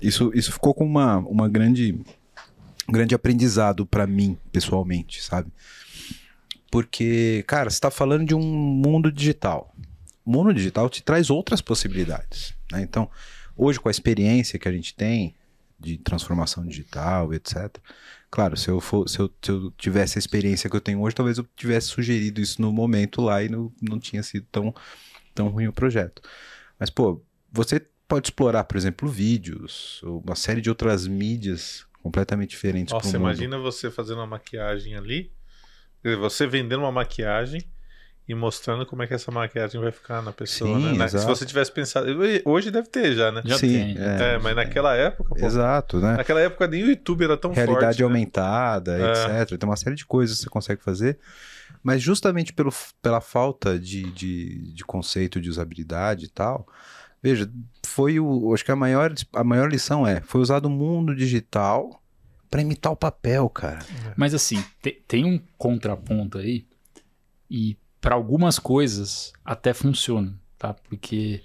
[0.00, 1.98] isso, isso ficou com uma, uma grande,
[2.88, 5.50] um grande aprendizado pra mim, pessoalmente, sabe?
[6.70, 9.74] Porque, cara, você tá falando de um mundo digital.
[10.24, 12.82] O mundo digital te traz outras possibilidades, né?
[12.82, 13.08] Então,
[13.58, 15.34] hoje com a experiência que a gente tem
[15.78, 17.76] de transformação digital, etc.
[18.30, 21.14] Claro, se eu, for, se eu, se eu tivesse a experiência que eu tenho hoje,
[21.14, 24.74] talvez eu tivesse sugerido isso no momento lá e não, não tinha sido tão,
[25.34, 26.22] tão ruim o projeto.
[26.78, 32.50] Mas, pô, você pode explorar, por exemplo, vídeos, ou uma série de outras mídias completamente
[32.50, 35.30] diferentes Nossa, imagina você fazendo uma maquiagem ali,
[36.18, 37.62] você vendendo uma maquiagem
[38.28, 41.08] e mostrando como é que essa maquiagem vai ficar na pessoa, Sim, né?
[41.08, 42.06] Se você tivesse pensado,
[42.44, 43.40] hoje deve ter já, né?
[43.44, 43.96] Já Sim, tem.
[43.98, 46.16] é, É, mas naquela época, pô, Exato, né?
[46.16, 47.98] naquela época nem o YouTube era tão realidade forte.
[48.00, 48.04] né?
[48.04, 49.42] aumentada, É.
[49.42, 49.58] etc.
[49.58, 51.18] Tem uma série de coisas que você consegue fazer.
[51.82, 52.70] Mas justamente pelo,
[53.00, 56.66] pela falta de, de, de conceito de usabilidade e tal,
[57.22, 57.50] veja,
[57.86, 58.52] foi o.
[58.52, 62.02] Acho que a maior, a maior lição é: foi usado o mundo digital
[62.50, 63.78] para imitar o papel, cara.
[64.16, 66.66] Mas assim, te- tem um contraponto aí,
[67.50, 70.74] e para algumas coisas até funciona, tá?
[70.74, 71.42] Porque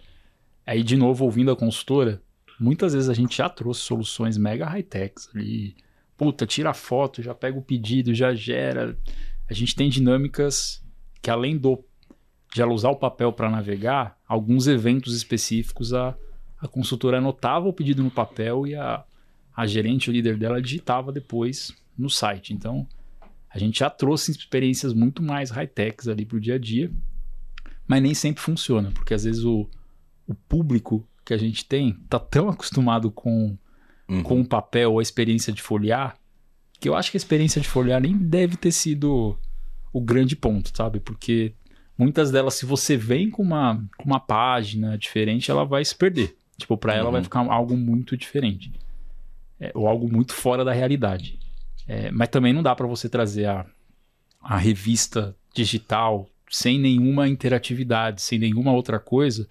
[0.65, 2.21] aí, de novo, ouvindo a consultora,
[2.59, 5.75] muitas vezes a gente já trouxe soluções mega high-techs ali.
[6.15, 8.97] Puta, tira a foto, já pega o pedido, já gera.
[9.49, 10.83] A gente tem dinâmicas
[11.21, 11.83] que, além do
[12.53, 16.15] de ela usar o papel para navegar, alguns eventos específicos a,
[16.59, 19.03] a consultora anotava o pedido no papel e a,
[19.55, 22.53] a gerente, o líder dela, digitava depois no site.
[22.53, 22.87] Então,
[23.53, 26.91] a gente já trouxe experiências muito mais high-techs ali para o dia a dia,
[27.87, 29.69] mas nem sempre funciona, porque às vezes o,
[30.27, 33.57] o público que a gente tem tá tão acostumado com,
[34.09, 34.21] Uhum.
[34.21, 36.17] com o papel ou a experiência de folhear,
[36.79, 39.37] que eu acho que a experiência de folhear nem deve ter sido
[39.93, 40.99] o grande ponto, sabe?
[40.99, 41.53] Porque
[41.97, 46.35] muitas delas, se você vem com uma, com uma página diferente, ela vai se perder.
[46.57, 47.11] Tipo, para ela Uhum.
[47.13, 48.73] vai ficar algo muito diferente.
[49.59, 51.39] É, ou algo muito fora da realidade.
[51.87, 53.65] É, mas também não dá para você trazer a,
[54.41, 59.47] a revista digital sem nenhuma interatividade, sem nenhuma outra coisa.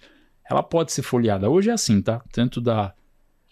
[0.49, 1.49] Ela pode ser folheada.
[1.49, 2.21] Hoje é assim, tá?
[2.31, 2.93] Tanto da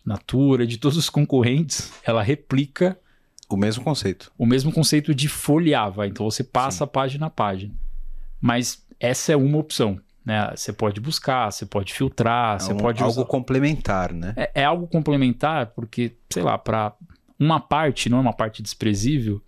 [0.06, 2.98] Natura, de todos os concorrentes, ela replica
[3.48, 4.32] O mesmo conceito.
[4.38, 6.08] o mesmo conceito de folhear, vai.
[6.08, 7.74] Então você passa página a página.
[8.40, 10.52] Mas essa é uma opção, né?
[10.56, 14.34] Você pode buscar, você pode filtrar, você É um- pode algo usar- complementar, né?
[14.36, 16.94] é, é algo complementar, porque, sei lá, para
[17.42, 19.42] uma parte, não é uma parte desprezível,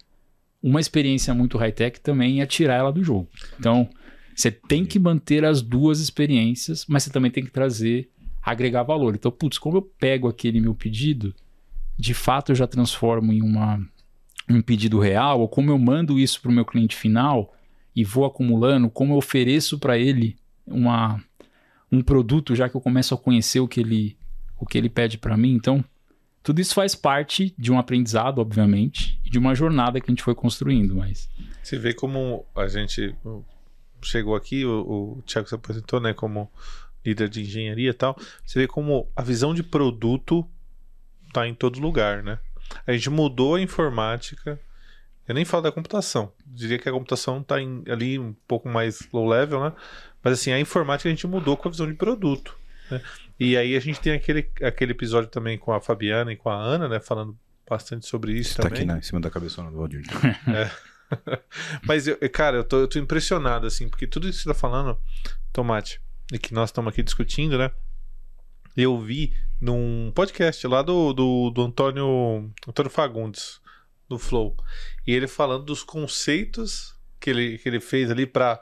[0.63, 3.29] uma experiência muito high-tech também é tirar ela do jogo.
[3.59, 3.87] Então,
[4.35, 8.09] você tem que manter as duas experiências, mas você também tem que trazer,
[8.41, 9.13] agregar valor.
[9.13, 11.35] Então, putz, como eu pego aquele meu pedido,
[11.95, 13.79] de fato eu já transformo em uma,
[14.49, 17.53] um pedido real, ou como eu mando isso para o meu cliente final
[17.95, 20.35] e vou acumulando, como eu ofereço para ele
[20.65, 21.23] uma,
[21.91, 24.17] um produto, já que eu começo a conhecer o que ele,
[24.59, 25.53] o que ele pede para mim.
[25.53, 25.85] Então,
[26.43, 30.23] tudo isso faz parte de um aprendizado, obviamente, e de uma jornada que a gente
[30.23, 31.29] foi construindo, mas
[31.63, 33.15] Você vê como a gente
[34.01, 36.51] chegou aqui, o, o Thiago se apresentou, né, como
[37.05, 38.17] líder de engenharia e tal.
[38.45, 40.45] Você vê como a visão de produto
[41.33, 42.37] tá em todo lugar, né?
[42.85, 44.59] A gente mudou a informática.
[45.27, 46.31] Eu nem falo da computação.
[46.45, 49.73] Diria que a computação tá em- ali um pouco mais low level, né?
[50.23, 52.57] Mas assim, a informática a gente mudou com a visão de produto.
[52.91, 53.01] né?
[53.39, 56.55] E aí a gente tem aquele, aquele episódio também com a Fabiana e com a
[56.55, 56.99] Ana, né?
[56.99, 57.37] Falando
[57.69, 58.79] bastante sobre isso Tá também.
[58.79, 60.03] aqui né, em cima da cabeçona do Valdir.
[61.85, 64.55] Mas, eu, cara, eu tô, eu tô impressionado, assim, porque tudo isso que você tá
[64.55, 64.97] falando,
[65.51, 67.71] Tomate, e que nós estamos aqui discutindo, né?
[68.75, 73.61] Eu vi num podcast lá do, do, do Antônio, Antônio Fagundes,
[74.09, 74.57] do Flow.
[75.05, 78.59] E ele falando dos conceitos que ele, que ele fez ali pra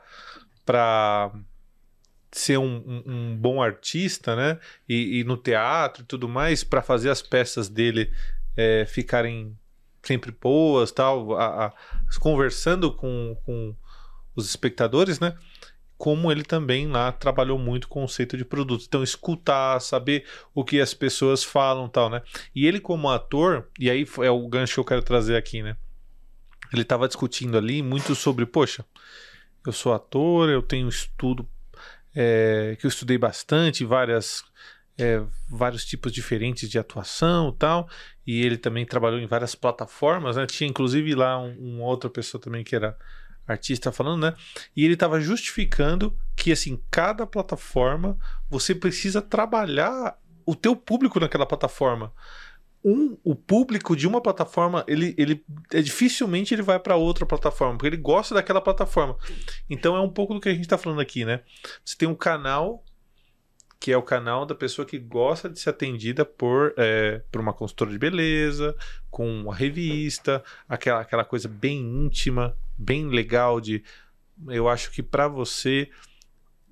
[2.32, 4.58] ser um, um- um bom artista, né?
[4.88, 8.10] E, e no teatro e tudo mais, pra fazer as peças dele
[8.56, 9.56] é, ficarem
[10.02, 11.72] sempre boas, tal, a- a-
[12.18, 13.74] conversando com, com
[14.34, 15.36] os espectadores, né?
[15.98, 18.84] Como ele também lá trabalhou muito o conceito de produto.
[18.88, 20.24] Então, escutar, saber
[20.54, 22.22] o que as pessoas falam tal, né?
[22.54, 25.76] E ele, como ator, e aí é o gancho que eu quero trazer aqui, né?
[26.72, 28.84] Ele estava discutindo ali muito sobre, poxa,
[29.66, 31.46] eu sou ator, eu tenho estudo
[32.14, 34.44] é, que eu estudei bastante, várias,
[34.98, 37.88] é, vários tipos diferentes de atuação e tal
[38.26, 40.46] e ele também trabalhou em várias plataformas, né?
[40.46, 42.96] Tinha inclusive lá um, uma outra pessoa também que era
[43.46, 44.34] artista falando, né?
[44.76, 48.16] E ele estava justificando que assim, cada plataforma
[48.48, 52.12] você precisa trabalhar o teu público naquela plataforma.
[52.84, 57.74] Um, o público de uma plataforma, ele, ele é, dificilmente ele vai para outra plataforma,
[57.74, 59.16] porque ele gosta daquela plataforma.
[59.70, 61.40] Então é um pouco do que a gente está falando aqui, né?
[61.84, 62.84] Você tem um canal
[63.78, 67.52] que é o canal da pessoa que gosta de ser atendida por, é, por uma
[67.52, 68.76] consultora de beleza,
[69.10, 73.82] com uma revista, aquela, aquela coisa bem íntima, bem legal de.
[74.48, 75.90] Eu acho que para você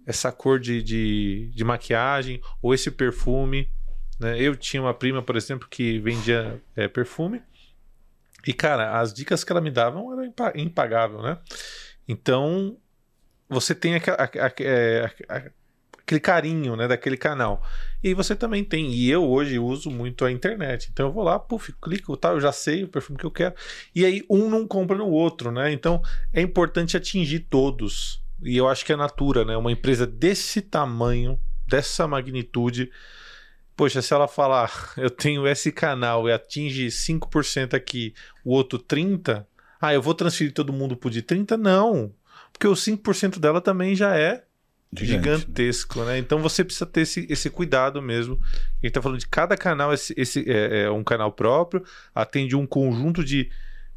[0.07, 3.69] essa cor de, de, de maquiagem ou esse perfume.
[4.21, 4.39] Né?
[4.41, 7.43] Eu tinha uma prima, por exemplo, que vendia é, perfume.
[8.47, 11.39] E, cara, as dicas que ela me davam eram impa- impagável, né?
[12.07, 12.77] Então,
[13.49, 15.51] você tem a- a- é, a-
[15.99, 17.62] aquele carinho, né, daquele canal.
[18.03, 20.89] E você também tem, e eu hoje uso muito a internet.
[20.93, 23.55] Então eu vou lá, puf, clico, tal, eu já sei o perfume que eu quero.
[23.95, 25.73] E aí um não compra no outro, né?
[25.73, 26.03] Então
[26.33, 28.23] é importante atingir todos.
[28.43, 32.91] E eu acho que a Natura, né, uma empresa desse tamanho, dessa magnitude,
[33.81, 38.12] poxa, se ela falar, eu tenho esse canal e atinge 5% aqui,
[38.45, 39.49] o outro 30,
[39.81, 41.57] ah, eu vou transferir todo mundo pro de 30?
[41.57, 42.12] Não.
[42.53, 44.45] Porque o 5% dela também já é
[44.93, 45.37] Gigante, né?
[45.39, 46.18] gigantesco, né?
[46.18, 48.39] Então você precisa ter esse, esse cuidado mesmo.
[48.83, 51.83] A gente tá falando de cada canal, esse, esse é, é um canal próprio,
[52.14, 53.49] atende um conjunto de,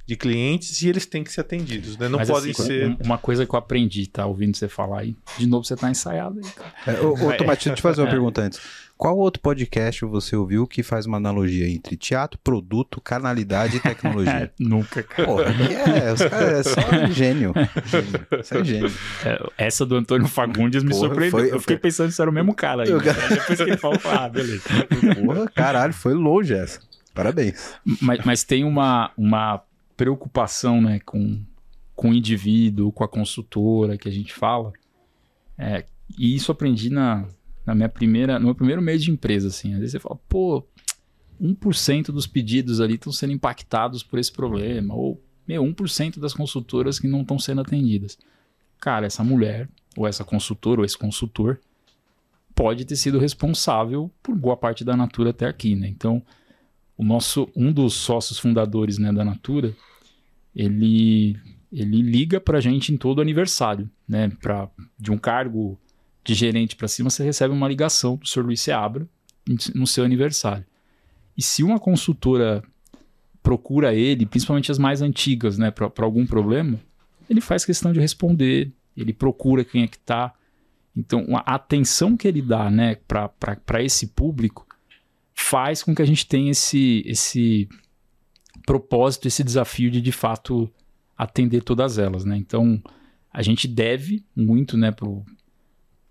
[0.05, 2.07] de clientes e eles têm que ser atendidos, né?
[2.07, 2.87] Não Mas, podem assim, ser.
[2.87, 4.25] um- Uma coisa que eu aprendi, tá?
[4.25, 5.15] Ouvindo você falar aí.
[5.37, 6.73] De novo, você tá ensaiado aí, cara.
[6.87, 8.61] É, ô, ô, Tomate, deixa eu te fazer uma pergunta antes.
[9.03, 14.49] Qual outro podcast você ouviu que faz uma analogia entre teatro, produto, canalidade e tecnologia?
[14.57, 15.27] Nunca, cara.
[15.27, 16.81] Porra, é, os caras é só
[17.11, 17.51] gênio.
[17.85, 18.13] gênio.
[18.39, 18.91] Isso é gênio.
[19.25, 21.37] É, Essa do Antônio Fagundes me Porra, surpreendeu.
[21.37, 22.89] foi- eu fiquei pensando se era o mesmo cara aí.
[22.89, 24.63] Eu- Depois que ele falou, ah, beleza.
[25.21, 26.79] Porra, caralho, foi longe essa.
[27.13, 27.75] Parabéns.
[28.01, 29.61] Mas, mas tem uma, uma
[29.97, 31.41] preocupação, né, com,
[31.93, 34.71] com o indivíduo, com a consultora que a gente fala.
[35.57, 35.83] É,
[36.17, 37.25] e isso aprendi na,
[37.65, 39.73] na minha primeira, no meu primeiro mês de empresa, assim.
[39.73, 40.65] Às vezes você fala, pô,
[41.41, 44.93] 1% dos pedidos ali estão sendo impactados por esse problema.
[44.93, 48.17] Ou, meu, 1% das consultoras que não estão sendo atendidas.
[48.79, 51.59] Cara, essa mulher, ou essa consultora, ou esse consultor,
[52.53, 55.87] pode ter sido responsável por boa parte da Natura até aqui, né?
[55.87, 56.21] Então,
[56.97, 59.75] o nosso um dos sócios fundadores né, da Natura,
[60.55, 61.37] ele
[61.71, 64.31] ele liga pra gente em todo aniversário, né?
[64.39, 65.79] Pra, de um cargo
[66.23, 68.41] de gerente para cima, você recebe uma ligação do Sr.
[68.41, 69.07] Luiz Seabra
[69.75, 70.65] no seu aniversário.
[71.37, 72.63] E se uma consultora
[73.41, 76.79] procura ele, principalmente as mais antigas, né, para algum problema,
[77.29, 80.33] ele faz questão de responder, ele procura quem é que tá.
[80.95, 84.65] Então, a atenção que ele dá, né, para esse público
[85.33, 87.67] faz com que a gente tenha esse, esse
[88.65, 90.71] propósito, esse desafio de de fato
[91.17, 92.37] atender todas elas, né?
[92.37, 92.81] Então
[93.31, 94.91] a gente deve muito, né,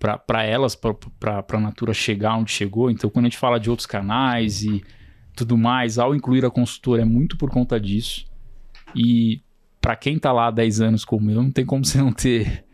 [0.03, 2.91] para elas, para a Natura chegar onde chegou.
[2.91, 4.83] Então quando a gente fala de outros canais e
[5.37, 8.27] tudo mais, ao incluir a consultora é muito por conta disso.
[8.97, 9.41] E
[9.81, 12.65] para quem tá lá há 10 anos como eu, não tem como você não ter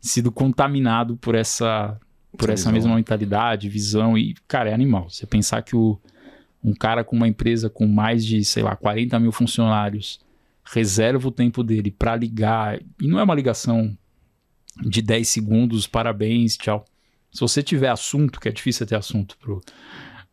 [0.00, 1.98] sido contaminado por essa
[2.36, 2.72] por Essa essa visão.
[2.72, 5.08] mesma mentalidade, visão e, cara, é animal.
[5.08, 5.98] Você pensar que o,
[6.62, 10.20] um cara com uma empresa com mais de, sei lá, 40 mil funcionários
[10.64, 13.96] reserva o tempo dele para ligar, e não é uma ligação
[14.80, 16.84] de 10 segundos, parabéns, tchau.
[17.32, 19.60] Se você tiver assunto, que é difícil ter assunto pro,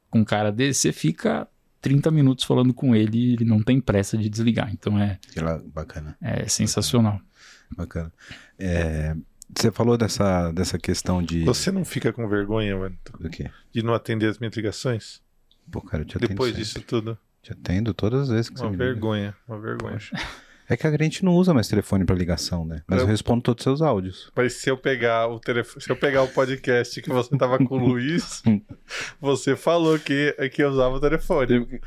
[0.09, 1.47] com um cara desse, você fica
[1.81, 4.71] 30 minutos falando com ele e ele não tem pressa de desligar.
[4.73, 7.19] Então é, Aquela- Bacana, é sensacional.
[7.75, 8.11] bacana.
[8.57, 9.15] É,
[9.55, 11.43] você falou dessa, dessa questão de.
[11.43, 13.51] Você não fica com vergonha, mano, Do quê?
[13.73, 15.21] de não atender as minhas ligações?
[15.71, 16.63] Pô, cara, eu te atendo Depois sempre.
[16.63, 17.17] disso tudo.
[17.43, 18.85] Te atendo todas as vezes que Uma você me liga.
[18.85, 19.99] vergonha, uma vergonha.
[20.67, 22.81] É que a gente não usa mais telefone pra ligação, né?
[22.87, 24.31] Mas eu Eu- respondo todos os seus áudios.
[24.35, 27.75] Mas se eu pegar o telefone, se eu pegar o podcast que você tava com
[27.75, 28.41] o Luiz,
[29.21, 31.79] você falou que, que eu usava o telefone.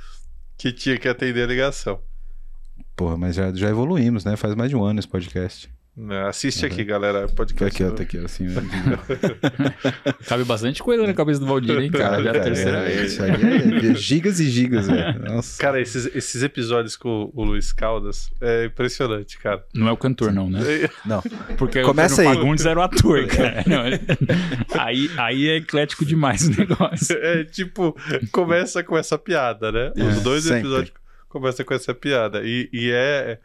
[0.57, 2.01] Que tinha que atender a ligação.
[2.97, 4.37] Porra, mas já, já evoluímos, né?
[4.37, 5.70] Faz mais de um ano esse podcast.
[6.01, 6.70] Né, Assiste Uhum.
[6.72, 7.26] aqui, galera.
[7.26, 7.82] Tá Podcast.
[7.82, 8.46] aqui, ó, tá aqui, assim.
[10.28, 12.22] Cabe bastante coisa na cabeça do Valdir, hein, cara?
[12.22, 13.05] Já é Cara, terceira é.
[13.05, 13.30] Isso aí
[13.90, 15.18] é gigas e gigas, velho.
[15.24, 15.61] Nossa.
[15.61, 19.64] Cara, esses, esses episódios com o Luiz Caldas é impressionante, cara.
[19.74, 20.61] Não é o cantor, não, né?
[21.05, 21.20] Não.
[21.57, 22.34] Porque Começa o aí.
[22.36, 23.64] Fagundes era o ator, cara.
[23.66, 24.01] Não, ele-
[24.78, 27.16] aí, aí é eclético demais o negócio.
[27.18, 27.96] É tipo,
[28.30, 29.92] começa com essa piada, né?
[29.96, 30.61] Os É, dois sempre.
[30.61, 30.92] episódios
[31.28, 32.42] começam com essa piada.
[32.44, 33.38] E, e é.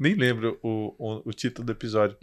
[0.00, 2.16] Nem lembro o, o, o título do episódio.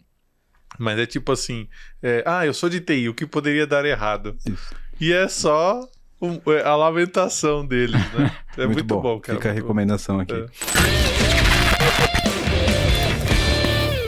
[0.80, 1.68] Mas é tipo assim:
[2.04, 4.36] é, Ah, eu sou de TI, o que poderia dar errado?
[4.46, 4.74] Isso.
[5.00, 5.88] E é só
[6.22, 8.36] um- é a lamentação deles, né?
[8.58, 9.20] É muito, bom.
[9.20, 9.38] cara.
[9.38, 9.68] Fica a muito bom.
[9.68, 10.34] recomendação aqui.
[10.34, 10.48] É.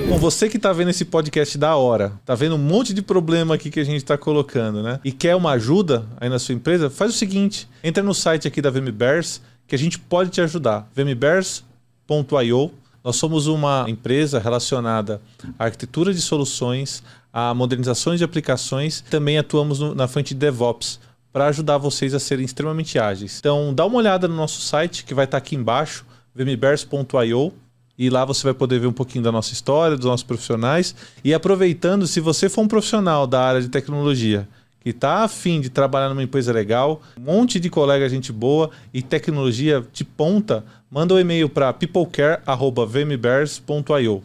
[0.08, 3.54] Bom, você que tá vendo esse podcast da hora, tá vendo um monte de problema
[3.54, 5.00] aqui que a gente tá colocando, né?
[5.06, 8.60] E quer uma ajuda aí na sua empresa, faz o seguinte: entra no site aqui
[8.60, 10.90] da VMBears que a gente pode te ajudar.
[10.96, 12.72] vmbears.io.
[13.04, 15.22] Nós somos uma empresa relacionada
[15.58, 21.00] à arquitetura de soluções, a modernizações de aplicações, também atuamos no- na frente de DevOps
[21.32, 23.38] para ajudar vocês a serem extremamente ágeis.
[23.40, 27.54] Então, dá uma olhada no nosso site que vai estar aqui embaixo, vmbears.io.
[27.98, 30.96] E lá você vai poder ver um pouquinho da nossa história, dos nossos profissionais.
[31.24, 34.48] E aproveitando, se você for um profissional da área de tecnologia
[34.80, 39.02] que está afim de trabalhar numa empresa legal, um monte de colega gente boa e
[39.02, 44.24] tecnologia de ponta, manda o um e-mail para peoplecare.vmbears.io.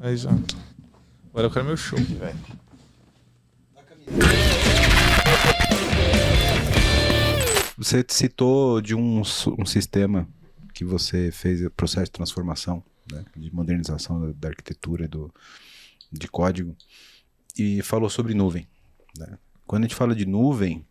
[0.00, 0.30] Aí já.
[1.30, 1.98] Agora eu quero meu show.
[1.98, 2.38] Velho.
[7.76, 9.20] Você citou de um,
[9.58, 10.26] um sistema
[10.72, 15.32] que você fez o processo de transformação, né, de modernização da, da arquitetura e do,
[16.10, 16.74] de código,
[17.58, 18.66] e falou sobre nuvem.
[19.18, 19.38] Né?
[19.66, 20.86] Quando a gente fala de nuvem,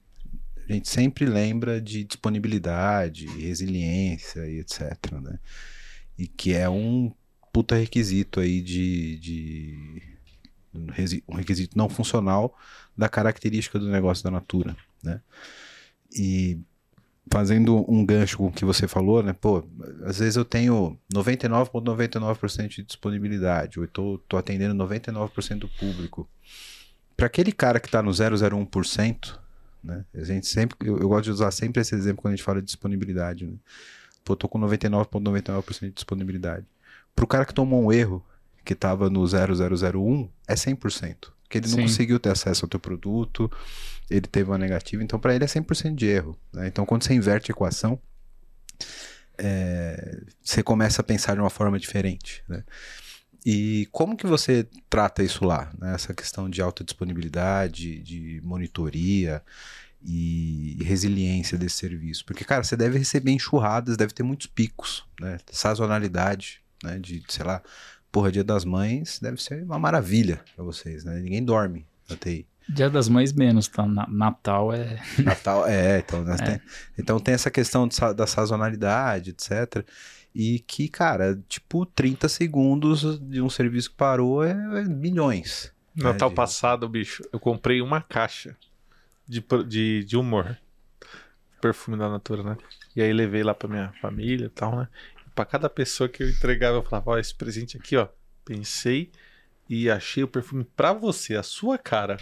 [0.68, 5.12] a gente sempre lembra de disponibilidade, resiliência e etc.
[5.22, 5.40] Né?
[6.18, 7.14] E que é um
[7.52, 10.04] puta requisito aí de, de
[11.28, 12.58] um requisito não funcional
[12.98, 15.22] da característica do negócio da Natura, né?
[16.14, 16.60] E
[17.32, 19.34] fazendo um gancho com o que você falou, né?
[19.34, 19.64] Pô,
[20.04, 26.30] às vezes eu tenho 99,99% de disponibilidade, ou tô atendendo 99% do público.
[27.16, 29.40] Para aquele cara que está no 001%,
[29.86, 30.04] né?
[30.14, 32.60] A gente sempre, eu, eu gosto de usar sempre esse exemplo quando a gente fala
[32.60, 33.54] de disponibilidade, né?
[34.24, 36.66] Pô, tô com 99,99% de disponibilidade.
[37.16, 38.26] Pro cara que tomou um erro,
[38.66, 41.16] que estava no 0001, é 100%.
[41.48, 41.82] Que ele não Sim.
[41.84, 43.52] conseguiu ter acesso ao teu produto,
[44.10, 46.36] ele teve uma negativa, então para ele é 100% de erro.
[46.52, 46.68] né?
[46.68, 48.00] Então quando você inverte a equação,
[49.38, 52.44] é, você começa a pensar de uma forma diferente.
[52.48, 52.64] né?
[53.46, 55.72] E como que você trata isso lá?
[55.80, 55.94] né?
[55.94, 59.42] Essa questão de alta disponibilidade, de monitoria
[60.04, 62.26] e resiliência desse serviço.
[62.26, 65.38] Porque, cara, você deve receber enxurradas, deve ter muitos picos, né?
[65.52, 66.98] Sazonalidade, né?
[67.00, 67.62] De, sei lá,
[68.12, 71.20] porra, dia das mães deve ser uma maravilha pra vocês, né?
[71.20, 72.48] Ninguém dorme na TI.
[72.68, 73.86] Dia das Mães menos, tá?
[73.86, 75.00] Na- Natal é.
[75.24, 76.62] Natal, é, então, né, Tem,
[76.98, 79.86] então tem essa questão de da sazonalidade, etc.
[80.36, 85.74] E que, cara, tipo, 30 segundos de um serviço que parou é, é milhões.
[85.96, 88.58] Natal É, de- passado, bicho, eu comprei uma caixa
[89.26, 90.58] de, de, de humor.
[91.62, 92.58] Perfume da Natura, né?
[92.96, 94.88] E aí levei lá pra minha família e tal, né?
[95.26, 98.08] E pra cada pessoa que eu entregava, eu falava, ó, esse presente aqui, ó.
[98.44, 99.10] Pensei
[99.70, 102.18] e achei o perfume pra você, a sua cara.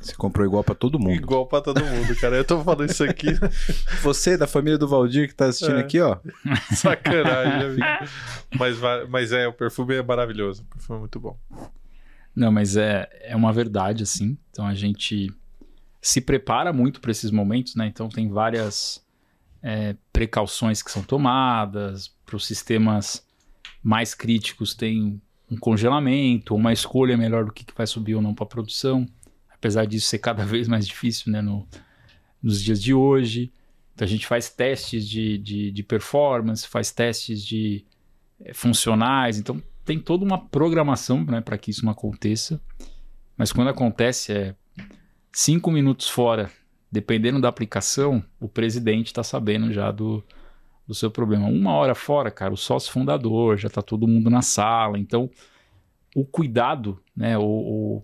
[0.00, 1.12] Você comprou igual pra todo mundo.
[1.14, 2.36] Igual pra todo mundo, cara.
[2.36, 3.26] Eu tô falando isso aqui,
[4.02, 5.80] Você, da família do Valdir, que tá assistindo É.
[5.80, 6.16] aqui, ó.
[6.74, 8.10] sacanagem, amigo.
[8.58, 8.76] Mas,
[9.10, 10.62] mas é, o perfume é maravilhoso.
[10.62, 11.38] O perfume é muito bom.
[12.34, 14.38] Não, mas é, é uma verdade, assim.
[14.50, 15.30] Então a gente
[16.00, 17.86] se prepara muito para esses momentos, né?
[17.86, 19.04] Então tem várias
[19.62, 22.08] é, precauções que são tomadas.
[22.24, 23.26] Para os sistemas
[23.82, 25.20] mais críticos, tem
[25.50, 29.06] um congelamento, uma escolha melhor do que, que vai subir ou não para produção.
[29.58, 31.40] Apesar disso ser cada vez mais difícil, né?
[31.42, 31.66] No,
[32.42, 33.52] nos dias de hoje.
[33.94, 37.84] Então a gente faz testes de, de, de performance, faz testes de
[38.40, 39.38] eh, funcionais.
[39.38, 42.60] Então tem toda uma programação né, para que isso não aconteça.
[43.36, 44.54] Mas quando acontece, é
[45.32, 46.50] cinco minutos fora,
[46.90, 50.24] dependendo da aplicação, o presidente está sabendo já do,
[50.86, 51.46] do seu problema.
[51.48, 54.98] Uma hora fora, cara, o sócio fundador, já está todo mundo na sala.
[54.98, 55.30] Então,
[56.14, 58.02] o cuidado, né, o, o-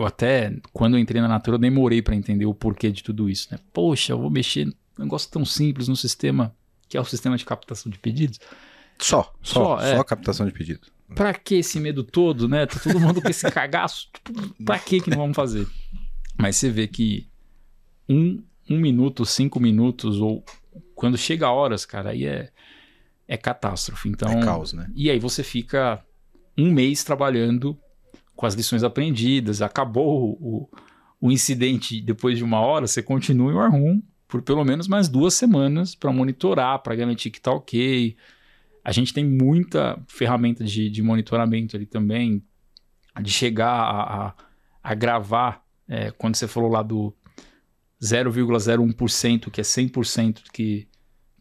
[0.00, 3.28] eu até, quando eu entrei na Natura, eu demorei para entender o porquê de tudo
[3.28, 3.48] isso.
[3.52, 3.58] Né?
[3.72, 4.74] Poxa, eu vou mexer num
[5.04, 6.54] negócio tão simples no sistema,
[6.88, 8.38] que é o sistema de captação de pedidos.
[8.98, 9.96] Só, só, Só, é.
[9.96, 10.80] só captação de pedido.
[11.14, 12.66] Pra que esse medo todo, né?
[12.66, 14.08] Tá todo mundo com esse cagaço.
[14.12, 15.66] Tipo, pra que que não vamos fazer?
[16.38, 17.26] Mas você vê que
[18.08, 20.44] um, um minuto, cinco minutos, ou
[20.94, 22.50] quando chega a horas, cara, aí é,
[23.26, 24.08] é catástrofe.
[24.08, 24.88] Então, É caos, né?
[24.94, 26.02] e aí você fica
[26.56, 27.76] um mês trabalhando
[28.40, 30.66] com as lições aprendidas, acabou o,
[31.20, 33.70] o incidente depois de uma hora, você continua em War
[34.26, 38.16] por pelo menos mais duas semanas para monitorar, para garantir que tá ok.
[38.82, 42.42] A gente tem muita ferramenta de, de monitoramento ali também,
[43.20, 44.34] de chegar a, a,
[44.82, 47.14] a gravar, é, quando você falou lá do
[48.00, 50.88] 0,01%, que é 100% que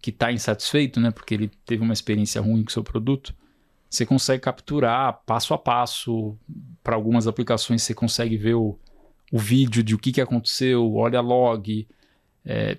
[0.01, 3.35] que está insatisfeito, né, porque ele teve uma experiência ruim com o seu produto,
[3.89, 6.37] você consegue capturar passo a passo.
[6.83, 8.77] Para algumas aplicações, você consegue ver o,
[9.31, 11.87] o vídeo de o que, que aconteceu, olha log.
[12.45, 12.77] É,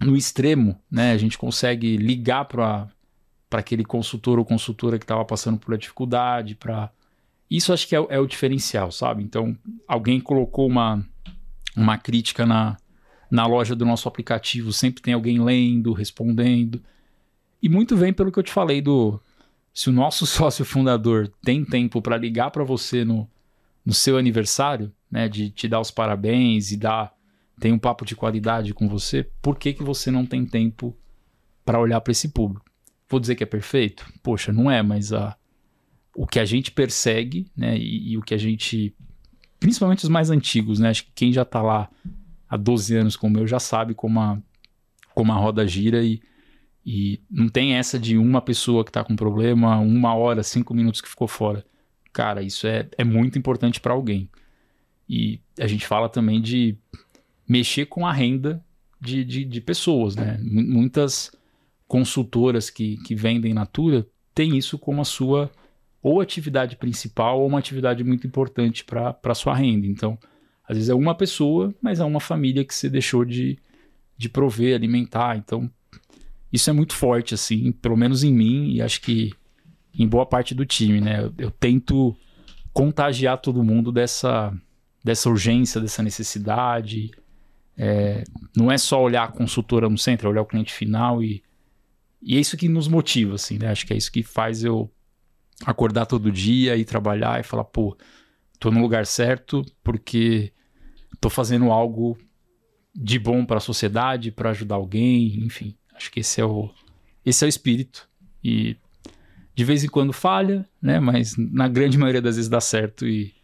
[0.00, 2.88] no extremo, né, a gente consegue ligar para
[3.50, 6.54] aquele consultor ou consultora que estava passando por uma dificuldade.
[6.54, 6.90] Pra...
[7.50, 9.22] Isso acho que é, é o diferencial, sabe?
[9.22, 9.56] Então,
[9.88, 11.04] alguém colocou uma,
[11.74, 12.76] uma crítica na,
[13.30, 16.82] na loja do nosso aplicativo, sempre tem alguém lendo, respondendo.
[17.62, 19.20] E muito vem pelo que eu te falei do
[19.72, 23.28] se o nosso sócio fundador tem tempo para ligar para você no,
[23.84, 27.12] no seu aniversário, né, de te dar os parabéns e dar
[27.58, 30.96] tem um papo de qualidade com você, por que que você não tem tempo
[31.62, 32.64] para olhar para esse público?
[33.06, 34.06] Vou dizer que é perfeito?
[34.22, 35.36] Poxa, não é, mas a,
[36.16, 38.94] o que a gente persegue, né, e, e o que a gente
[39.60, 40.88] principalmente os mais antigos, né?
[40.88, 41.88] Acho que quem já tá lá
[42.48, 44.38] há 12 anos como eu já sabe como a,
[45.14, 46.20] como a roda gira e,
[46.92, 51.00] e não tem essa de uma pessoa que tá com problema, uma hora, cinco minutos
[51.00, 51.64] que ficou fora.
[52.12, 54.28] Cara, isso é, é muito importante para alguém.
[55.08, 56.76] E a gente fala também de
[57.48, 58.60] mexer com a renda
[59.00, 60.40] de, de, de pessoas, né?
[60.42, 61.30] M- Muitas
[61.86, 65.48] consultoras que, que vendem Natura têm isso como a sua
[66.02, 69.86] ou atividade principal ou uma atividade muito importante para a sua renda.
[69.86, 70.18] Então,
[70.66, 73.58] às vezes é uma pessoa, mas é uma família que você deixou de,
[74.16, 75.36] de prover, alimentar.
[75.36, 75.70] Então,
[76.52, 79.32] isso é muito forte, assim, pelo menos em mim e acho que
[79.94, 81.24] em boa parte do time, né?
[81.24, 82.16] Eu, eu tento
[82.72, 84.52] contagiar todo mundo dessa,
[85.02, 87.10] dessa urgência, dessa necessidade.
[87.76, 88.24] É,
[88.56, 91.42] não é só olhar a consultora no centro, é olhar o cliente final e,
[92.22, 93.68] e é isso que nos motiva, assim, né?
[93.68, 94.90] Acho que é isso que faz eu
[95.64, 97.96] acordar todo dia e trabalhar e falar, pô,
[98.58, 100.52] tô no lugar certo porque
[101.20, 102.16] tô fazendo algo
[102.94, 105.76] de bom para a sociedade, para ajudar alguém, enfim.
[106.00, 106.70] Acho que esse é o
[107.26, 108.08] esse é o espírito
[108.42, 108.74] e
[109.54, 110.98] de vez em quando falha, né?
[110.98, 113.34] Mas na grande maioria das vezes dá certo e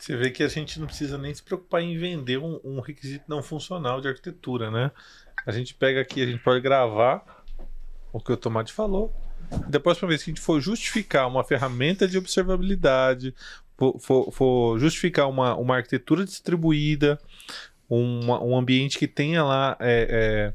[0.00, 3.24] Você vê que a gente não precisa nem se preocupar em vender um, um requisito
[3.28, 4.90] não funcional de arquitetura, né?
[5.46, 7.44] A gente pega aqui, a gente pode gravar
[8.12, 9.14] o que o Tomate falou.
[9.66, 13.34] E da próxima vez que a gente for justificar uma ferramenta de observabilidade,
[13.76, 17.18] for, for- for justificar uma, uma arquitetura distribuída,
[17.88, 20.54] uma- um ambiente que tenha lá é,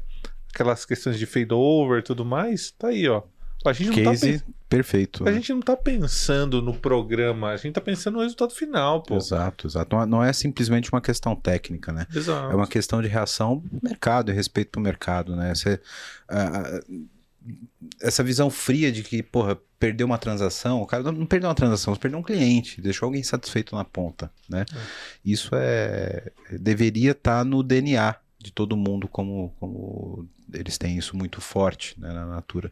[0.56, 3.22] aquelas questões de fade-over e tudo mais, tá aí, ó.
[3.64, 4.54] A gente não tá Case pensando.
[4.68, 5.22] perfeito.
[5.24, 5.32] A né?
[5.34, 9.16] gente não tá pensando no programa, a gente tá pensando no resultado final, pô.
[9.16, 9.96] Exato, exato.
[9.96, 12.06] Não é- Não é simplesmente uma questão técnica, né?
[12.14, 12.52] Exato.
[12.52, 15.52] É uma questão de reação do mercado e respeito pro mercado, né?
[15.52, 15.80] Você,
[16.28, 16.80] ah,
[18.00, 21.94] essa visão fria de que, porra, perdeu uma transação, o cara não- perdeu uma transação,
[21.94, 24.64] você perdeu um cliente, deixou alguém satisfeito na ponta, né?
[25.24, 28.14] Isso é deveria estar no DNA
[28.46, 32.70] de todo mundo como, como eles têm isso muito forte né, na natura.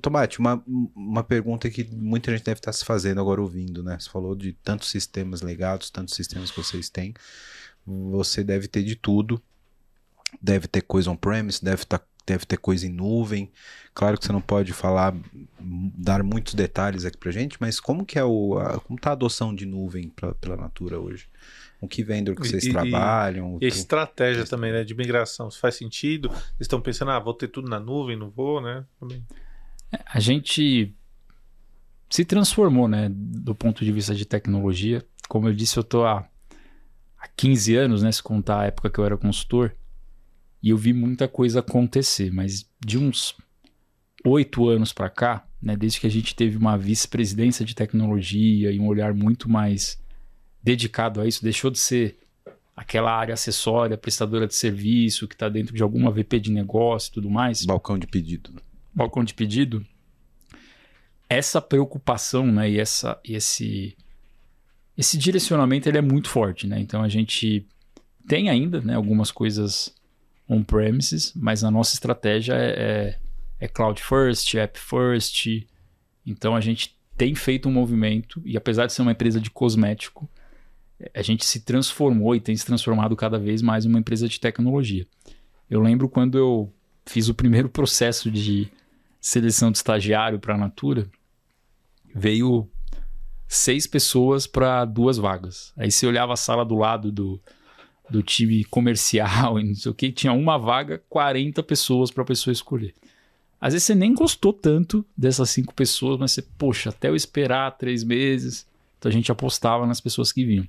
[0.00, 0.62] Tomate, uma,
[0.94, 3.98] uma pergunta que muita gente deve estar se fazendo agora ouvindo, né?
[3.98, 7.12] Você falou de tantos sistemas legados, tantos sistemas que vocês têm.
[7.84, 9.42] Você deve ter de tudo.
[10.40, 13.50] Deve ter coisa on-premise, deve, tá, deve ter coisa em nuvem.
[13.92, 15.12] Claro que você não pode falar,
[15.60, 18.56] dar muitos detalhes aqui pra gente, mas como que é o.
[18.58, 21.26] A, como tá a adoção de nuvem pra, pela Natura hoje?
[21.80, 23.58] Com que vendor que E- vocês e- trabalham?
[23.60, 26.28] E a estratégia também, né, de migração, se faz sentido?
[26.28, 28.84] Eles estão pensando, ah, vou ter tudo na nuvem, não vou, né?
[28.98, 29.24] Também.
[30.06, 30.94] a gente
[32.08, 35.04] se transformou, né, do ponto de vista de tecnologia.
[35.28, 36.28] Como eu disse, eu tô há,
[37.18, 39.74] há 15 anos, né, se contar a época que eu era consultor,
[40.62, 43.34] e eu vi muita coisa acontecer, mas de uns
[44.24, 48.78] oito anos para cá, né, desde que a gente teve uma vice-presidência de tecnologia e
[48.78, 49.98] um olhar muito mais
[50.62, 52.18] dedicado a isso, deixou de ser
[52.76, 57.12] aquela área acessória, prestadora de serviço, que está dentro de alguma VP de negócio e
[57.12, 58.54] tudo mais Balcão de pedido.
[58.94, 59.84] balcão de pedido,
[61.28, 63.96] essa preocupação, né, e essa e esse
[64.96, 66.78] esse direcionamento ele é muito forte, né?
[66.78, 67.66] Então a gente
[68.26, 69.94] tem ainda, né, algumas coisas
[70.48, 73.18] on premises, mas a nossa estratégia é, é,
[73.60, 75.46] é cloud first, app first.
[76.26, 80.28] Então a gente tem feito um movimento e apesar de ser uma empresa de cosmético,
[81.14, 84.38] a gente se transformou e tem se transformado cada vez mais em uma empresa de
[84.38, 85.06] tecnologia.
[85.68, 86.72] Eu lembro quando eu
[87.06, 88.68] fiz o primeiro processo de
[89.20, 91.08] seleção de estagiário para a Natura,
[92.14, 92.68] veio
[93.46, 95.72] seis pessoas para duas vagas.
[95.76, 97.40] Aí você olhava a sala do lado do,
[98.08, 102.26] do time comercial e não sei o que, tinha uma vaga, 40 pessoas para a
[102.26, 102.94] pessoa escolher.
[103.60, 107.76] Às vezes você nem gostou tanto dessas cinco pessoas, mas você, poxa, até eu esperar
[107.76, 108.66] três meses.
[109.00, 110.68] Então a gente apostava nas pessoas que vinham.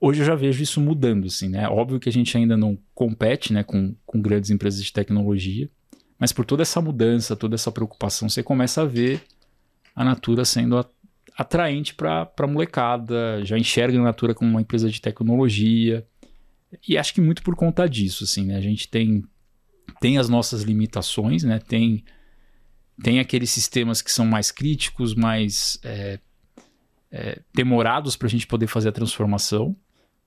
[0.00, 1.68] Hoje eu já vejo isso mudando, assim, né?
[1.68, 5.68] Óbvio que a gente ainda não compete, né, com, com grandes empresas de tecnologia,
[6.20, 9.22] mas por toda essa mudança, toda essa preocupação, você começa a ver
[9.94, 10.78] a Natura sendo
[11.36, 16.06] atraente para a molecada, já enxerga a Natura como uma empresa de tecnologia.
[16.86, 18.56] E acho que muito por conta disso, assim, né?
[18.56, 19.24] A gente tem,
[20.00, 21.58] tem as nossas limitações, né?
[21.58, 22.04] Tem,
[23.02, 26.20] tem aqueles sistemas que são mais críticos, mais é,
[27.16, 29.74] é, demorados para a gente poder fazer a transformação,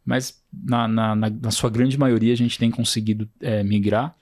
[0.05, 4.15] mas na, na, na- na sua grande maioria a gente tem conseguido é, migrar.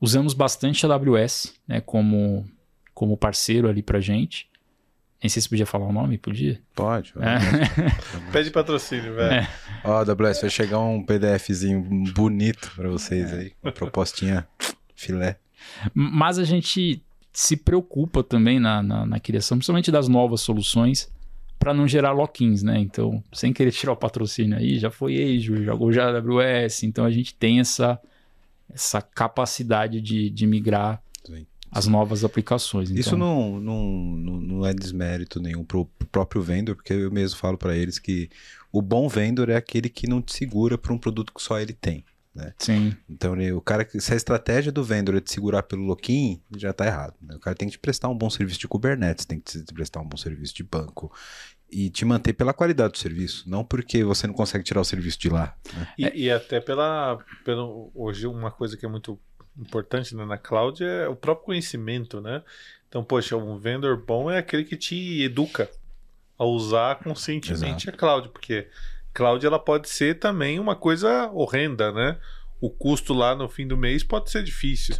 [0.00, 2.46] Usamos bastante a AWS né, como,
[2.94, 4.48] como parceiro ali para gente.
[5.20, 6.60] Nem sei se podia falar o nome, podia?
[6.74, 7.12] Pode.
[7.18, 7.38] É.
[8.30, 9.32] Pede patrocínio, velho.
[9.40, 9.48] É.
[9.82, 11.82] Ó, AWS, vai chegar um PDFzinho
[12.14, 13.52] bonito pra vocês aí.
[13.62, 14.46] Uma propostinha
[14.94, 15.38] filé.
[15.92, 21.10] Mas a gente se preocupa também na, na, na criação, principalmente das novas soluções,
[21.58, 22.78] para não gerar lock-ins, né?
[22.78, 27.10] Então, sem querer tirar o patrocínio aí, já foi Azure, jogou já AWS, então a
[27.10, 28.00] gente tem essa,
[28.72, 31.46] essa capacidade de, de migrar Sim.
[31.70, 32.90] as novas aplicações.
[32.90, 37.38] Isso Então, não, não, não, não é desmérito nenhum pro próprio vendor, porque eu mesmo
[37.38, 38.30] falo pra eles que
[38.72, 41.72] o bom vendor é aquele que não te segura para um produto que só ele
[41.72, 42.04] tem.
[42.58, 42.96] Sim.
[43.08, 46.40] Então, ele- o cara, que- se a estratégia do vendedor é te segurar pelo loquinho,
[46.56, 47.14] já tá errado.
[47.20, 47.34] né?
[47.36, 50.00] O cara tem que te prestar um bom serviço de Kubernetes, tem que te prestar
[50.00, 51.12] um bom serviço de banco
[51.70, 55.18] e te manter pela qualidade do serviço, não porque você não consegue tirar o serviço
[55.18, 55.54] de lá.
[55.74, 55.88] né?
[55.98, 57.90] E, e até pela, pelo.
[57.94, 59.18] Hoje, uma coisa que é muito
[59.58, 62.42] importante né, na cloud é o próprio conhecimento, né?
[62.88, 65.68] Então, poxa, um vendor bom é aquele que te educa
[66.38, 68.68] a usar conscientemente a cloud, porque
[69.18, 72.16] cloud ela pode ser também uma coisa horrenda, né?
[72.60, 74.94] O custo lá no fim do mês pode ser difícil.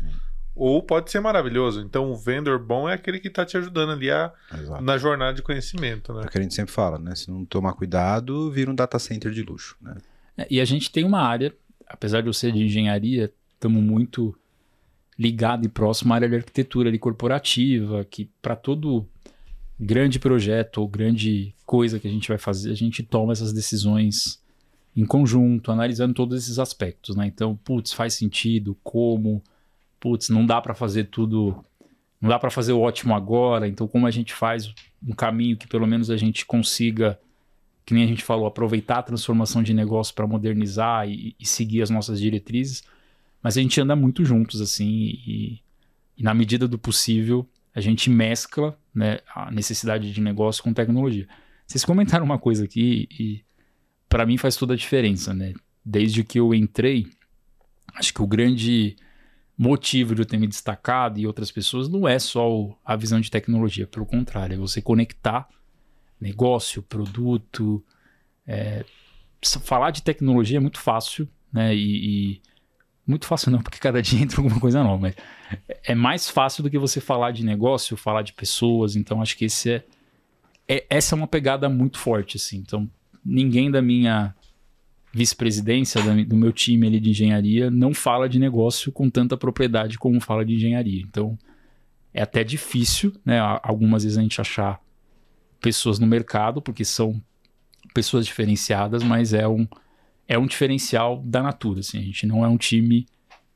[0.56, 1.80] Ou pode ser maravilhoso.
[1.80, 4.82] Então, o vendor bom é aquele que está te ajudando ali a, Exato.
[4.82, 6.24] na jornada de conhecimento, né?
[6.24, 7.14] É o que a gente sempre fala, né?
[7.14, 9.96] Se não tomar cuidado, vira um data center de luxo, né?
[10.36, 11.54] É, E a gente tem uma área,
[11.86, 14.34] apesar de eu ser de engenharia, estamos muito
[15.16, 19.06] ligado e próximo à área de arquitetura ali, corporativa, que para todo
[19.78, 24.42] grande projeto ou grande coisa que a gente vai fazer, a gente toma essas decisões
[24.96, 27.26] em conjunto, analisando todos esses aspectos, né?
[27.26, 29.42] Então, putz, faz sentido, como,
[30.00, 31.64] putz, não dá para fazer tudo,
[32.20, 34.74] não dá para fazer o ótimo agora, então como a gente faz
[35.06, 37.18] um caminho que pelo menos a gente consiga
[37.88, 41.80] que nem a gente falou, aproveitar a transformação de negócio para modernizar e, e seguir
[41.80, 42.82] as nossas diretrizes,
[43.42, 45.60] mas a gente anda muito juntos, assim, e,
[46.14, 47.48] e na medida do possível,
[47.78, 51.28] a gente mescla né, a necessidade de negócio com tecnologia.
[51.64, 53.44] Vocês comentaram uma coisa aqui e
[54.08, 55.54] para mim faz toda a diferença, né?
[55.84, 57.06] Desde que eu entrei,
[57.94, 58.96] acho que o grande
[59.56, 63.30] motivo de eu ter me destacado e outras pessoas não é só a visão de
[63.30, 65.48] tecnologia, pelo contrário, é você conectar
[66.20, 67.84] negócio, produto.
[68.46, 68.84] é,
[69.62, 71.74] falar de tecnologia é muito fácil, né?
[71.76, 72.42] E, e-
[73.08, 75.14] muito fácil não, porque cada dia entra alguma coisa nova, mas
[75.82, 78.94] é mais fácil do que você falar de negócio, falar de pessoas.
[78.94, 79.84] Então acho que esse é,
[80.68, 82.58] é- essa é uma pegada muito forte, assim.
[82.58, 82.88] Então
[83.24, 84.34] ninguém da minha
[85.12, 90.20] vice-presidência, do meu time ali de engenharia, não fala de negócio com tanta propriedade como
[90.20, 91.00] fala de engenharia.
[91.02, 91.36] Então
[92.12, 93.38] é até difícil, né?
[93.62, 94.80] Algumas vezes a gente achar
[95.60, 97.20] pessoas no mercado, porque são
[97.94, 99.66] pessoas diferenciadas, mas é um,
[100.28, 101.80] é um diferencial da natura.
[101.80, 101.98] Assim.
[101.98, 103.06] A gente não é um time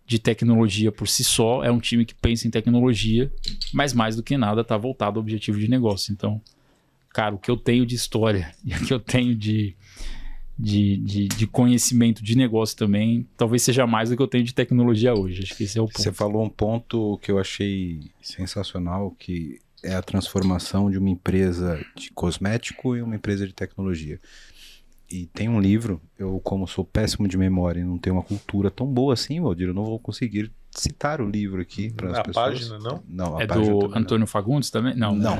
[0.07, 3.33] de tecnologia por si só, é um time que pensa em tecnologia,
[3.73, 6.13] mas mais do que nada está voltado ao objetivo de negócio.
[6.13, 6.41] Então,
[7.11, 9.77] cara, o que eu tenho de história e o que eu tenho de,
[10.59, 14.55] de, de, de conhecimento de negócio também, talvez seja mais do que eu tenho de
[14.55, 15.43] tecnologia hoje.
[15.43, 16.03] Acho que esse é o ponto.
[16.03, 21.85] Você falou um ponto que eu achei sensacional, que é a transformação de uma empresa
[21.97, 24.21] de cosmético em uma empresa de tecnologia.
[25.13, 28.71] E tem um livro, eu como sou péssimo de memória e não tenho uma cultura
[28.71, 32.23] tão boa assim, Valdir, eu não vou conseguir citar o livro aqui para as A
[32.23, 32.47] pessoas.
[32.47, 33.03] página, não?
[33.07, 33.99] Não, a É do também não.
[33.99, 34.97] Antônio Fagundes também?
[34.97, 35.15] Não.
[35.15, 35.37] Não.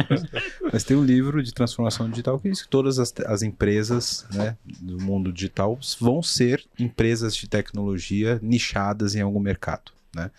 [0.72, 4.56] Mas tem um livro de transformação digital que diz que todas as, as empresas né,
[4.80, 9.92] do mundo digital vão ser empresas de tecnologia nichadas em algum mercado.
[10.16, 10.30] Né?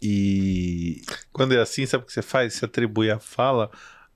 [0.00, 2.54] E Quando é assim, sabe o que você faz?
[2.54, 3.70] Você atribui a fala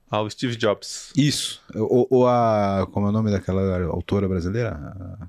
[0.09, 1.11] ao Steve Jobs.
[1.15, 2.87] isso, ou, ou a.
[2.91, 4.71] Como é o nome daquela autora brasileira?
[4.71, 5.27] A-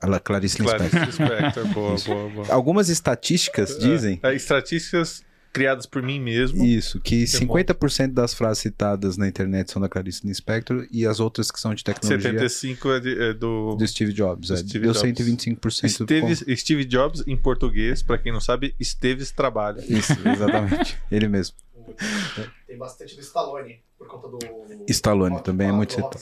[0.00, 0.90] A La- Clarice Lispector.
[0.90, 2.46] Clarice Lispector, boa, boa, boa.
[2.50, 5.22] Algumas estatísticas dizem É, estatísticas
[5.52, 6.64] criadas por mim mesmo.
[6.64, 7.54] Isso, que Que bom.
[7.54, 11.74] 50% das frases citadas na internet são da Clarice Lispector e as outras que são
[11.74, 14.48] de tecnologia 75 é, de- é do do Steve Jobs.
[14.48, 15.12] Do é, Steve deu Jobs.
[15.12, 19.82] 125% Steve, Steve Jobs em português, pra quem não sabe, Esteves trabalha.
[19.88, 20.96] Isso, exatamente.
[21.12, 21.54] Ele mesmo.
[22.66, 24.38] Tem bastante do Stallone, por conta do.
[24.88, 26.16] Stallone Rock também é 4, muito do Rock,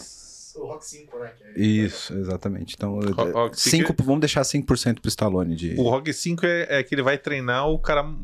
[0.56, 1.32] o Rock 5, né?
[1.56, 2.74] é- Isso, exatamente.
[2.76, 5.74] Então, Ro- Rock cinco, vamos deixar 5% pro Stallone de...
[5.78, 8.18] O Rock 5 é, é que ele vai treinar o cara Não,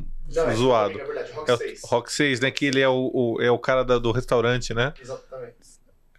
[0.48, 1.00] é zoado.
[1.00, 1.80] É verdade, Rock É o 6.
[1.84, 2.50] Rock 6, né?
[2.50, 4.92] Que ele é o, o- é o cara da- do restaurante, né?
[5.00, 5.55] Exatamente.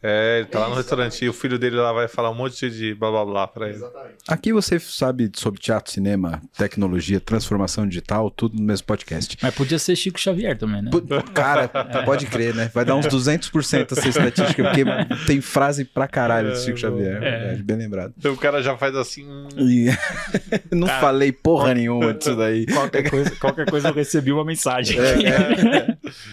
[0.01, 2.69] É, ele tá lá no restaurante e o filho dele lá vai falar um monte
[2.69, 3.77] de blá blá blá pra ele.
[3.77, 4.15] Exatamente.
[4.27, 9.37] Aqui você sabe sobre teatro, cinema, tecnologia, transformação digital, tudo no mesmo podcast.
[9.41, 10.91] Mas podia ser Chico Xavier também, né?
[10.91, 11.01] Pu-
[11.33, 11.67] Cara,
[12.05, 12.69] pode crer, né?
[12.73, 14.83] Vai dar uns 200% essa estatística, porque
[15.25, 17.21] tem frase pra caralho do Chico Xavier.
[17.23, 17.53] É.
[17.53, 18.13] É, bem lembrado.
[18.17, 19.25] Então o cara já faz assim.
[19.27, 19.87] hum, E-
[20.75, 22.65] não falei porra nenhuma disso daí.
[22.67, 24.97] Qualquer coisa, qualquer coisa eu recebi uma mensagem.
[24.99, 25.87] É,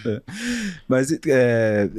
[0.07, 0.21] é.
[0.87, 1.89] Mas, é,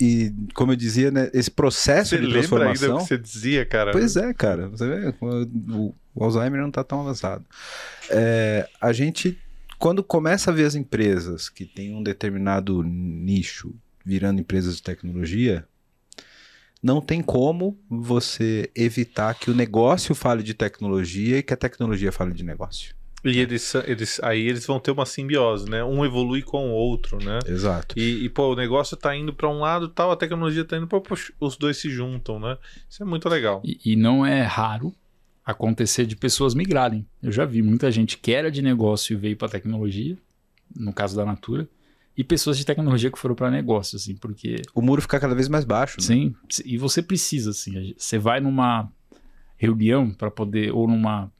[0.00, 2.98] e como eu dizia, né, esse processo Você de lembra ainda o transformação.
[2.98, 3.92] que você dizia, cara?
[3.92, 4.68] Pois é, cara.
[4.68, 7.44] Você vê, o, o Alzheimer não tá tão avançado.
[8.08, 9.38] É, a gente,
[9.78, 13.74] quando começa a ver as empresas que têm um determinado nicho
[14.04, 15.66] virando empresas de tecnologia,
[16.82, 22.10] não tem como você evitar que o negócio fale de tecnologia e que a tecnologia
[22.10, 22.94] fale de negócio.
[23.24, 25.84] E eles, eles, aí eles vão ter uma simbiose, né?
[25.84, 27.38] Um evolui com o outro, né?
[27.46, 27.98] Exato.
[27.98, 30.86] E, e, pô, o negócio tá indo pra um lado tal, a tecnologia tá indo
[30.86, 31.00] pra.
[31.00, 32.56] Poxa, os dois se juntam, né?
[32.88, 33.60] Isso é muito legal.
[33.64, 34.94] E, e não é raro
[35.44, 37.06] acontecer de pessoas migrarem.
[37.22, 40.16] Eu já vi muita gente que era de negócio e veio para tecnologia,
[40.74, 41.68] no caso da Natura,
[42.16, 45.48] e pessoas de tecnologia que foram para negócio, assim, porque O muro fica cada vez
[45.48, 45.96] mais baixo.
[45.98, 46.06] né?
[46.06, 48.90] sim, e você precisa assim, você vai numa
[49.56, 51.30] reunião para poder ou numa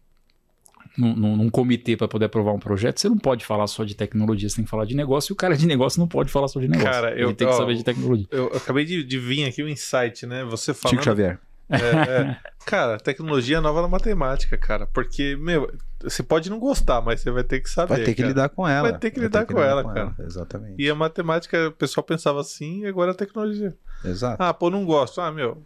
[1.01, 4.49] num, num- comitê para poder aprovar um projeto, você não pode falar só de tecnologia,
[4.49, 6.61] você tem que falar de negócio, e o cara de negócio não pode falar só
[6.61, 6.91] de negócio.
[6.91, 8.27] Cara, Ele eu- tem que ó, saber de tecnologia.
[8.31, 10.45] Eu acabei de, de vir aqui um insight, né?
[10.45, 10.91] Você falando.
[10.97, 11.39] Chico Xavier.
[11.73, 12.37] É, é.
[12.67, 14.89] Cara, tecnologia é nova na matemática, cara.
[14.89, 15.73] Porque, meu,
[16.03, 17.95] você pode não gostar, mas você vai ter que saber.
[17.95, 18.29] Vai ter que cara.
[18.29, 18.91] lidar com ela.
[18.91, 20.15] Vai ter que lidar com ela, cara.
[20.19, 20.75] Exatamente.
[20.83, 23.73] E a matemática, o pessoal pensava assim, e agora a tecnologia.
[24.05, 24.43] Exato.
[24.43, 25.21] Ah, pô, não gosto.
[25.21, 25.63] Ah, meu,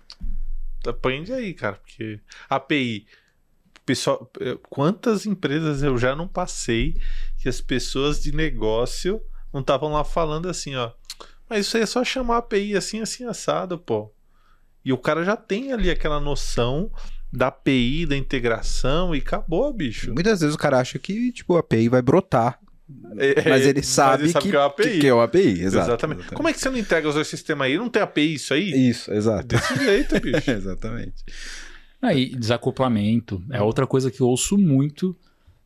[0.86, 1.76] aprende aí, cara.
[1.76, 2.20] Porque
[2.50, 3.06] API.
[3.86, 6.96] Pessoal, eh, quantas empresas eu já não passei
[7.38, 9.20] que as pessoas de negócio
[9.52, 10.90] não estavam lá falando assim, ó.
[11.48, 14.10] Mas isso aí é só chamar a API assim, assim, assado, pô.
[14.84, 16.90] E o cara já tem ali aquela noção
[17.32, 20.12] da API, da integração e acabou, bicho.
[20.14, 22.58] Muitas vezes o cara acha que tipo, a API vai brotar,
[23.18, 24.98] É, mas ele sabe, que, que é uma API.
[25.00, 25.60] que é uma API.
[25.62, 25.88] Exato.
[25.90, 26.28] Exatamente.
[26.28, 27.76] Como é que você não integra os dois sistemas aí?
[27.76, 28.88] Não tem API isso aí?
[28.88, 29.46] Isso, exato.
[29.46, 30.48] Desse jeito, bicho.
[30.50, 31.24] Exatamente.
[32.06, 33.42] Aí, desacoplamento.
[33.50, 35.16] É outra coisa que eu ouço muito.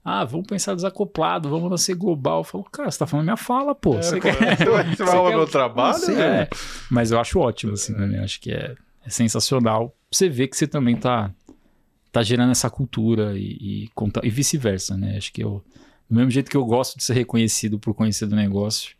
[0.04, 2.40] Ah, vamos pensar desacoplado, vamos nascer global.
[2.40, 3.96] Eu falo, cara, você tá falando minha fala, pô.
[3.96, 6.08] É, Você quer- Você vai, você quer- meu trabalho?
[6.08, 6.42] Né?
[6.42, 6.48] é.
[6.90, 8.20] Mas eu acho ótimo, assim, né?
[8.22, 8.74] Acho que é,
[9.04, 9.94] é sensacional.
[10.10, 11.30] Você vê que você também tá,
[12.10, 15.18] tá gerando essa cultura e, e, conta- e vice-versa, né?
[15.18, 15.62] Acho que eu,
[16.08, 18.96] do mesmo jeito que eu gosto de ser reconhecido por conhecer do negócio,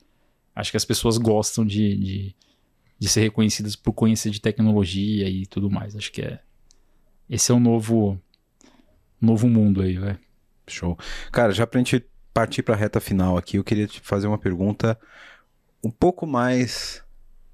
[0.54, 2.34] acho que as pessoas gostam de, de,
[2.98, 5.96] de ser reconhecidas por conhecer de tecnologia e tudo mais.
[5.96, 6.38] Acho que é.
[7.28, 8.20] Esse é o novo,
[9.20, 10.18] novo mundo aí, velho.
[10.66, 10.98] Show.
[11.32, 14.98] Cara, já pra gente partir pra reta final aqui, eu queria te fazer uma pergunta
[15.82, 17.02] um pouco mais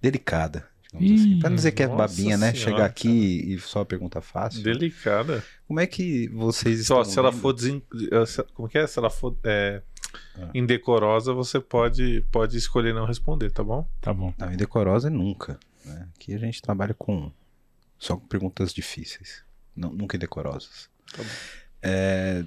[0.00, 0.66] delicada.
[0.92, 1.30] digamos assim.
[1.36, 2.52] Ih, Pra não dizer que é babinha, né?
[2.52, 4.62] senhora, Chegar aqui e só pergunta fácil.
[4.62, 5.44] Delicada.
[5.66, 7.82] Como é que vocês estão Só se ela for desen...
[8.12, 8.86] eh, como que é?
[8.86, 9.82] Se ela for é,
[10.38, 10.50] Ah.
[10.54, 13.88] indecorosa, você pode pode escolher não responder, tá bom?
[14.00, 14.32] Tá bom.
[14.38, 15.58] Não, indecorosa nunca.
[15.84, 16.08] Né?
[16.14, 17.30] Aqui a gente trabalha com
[17.98, 19.42] só com perguntas difíceis,
[19.76, 20.88] não, nunca indecorosas.
[21.16, 21.22] Tá.
[21.82, 22.44] É,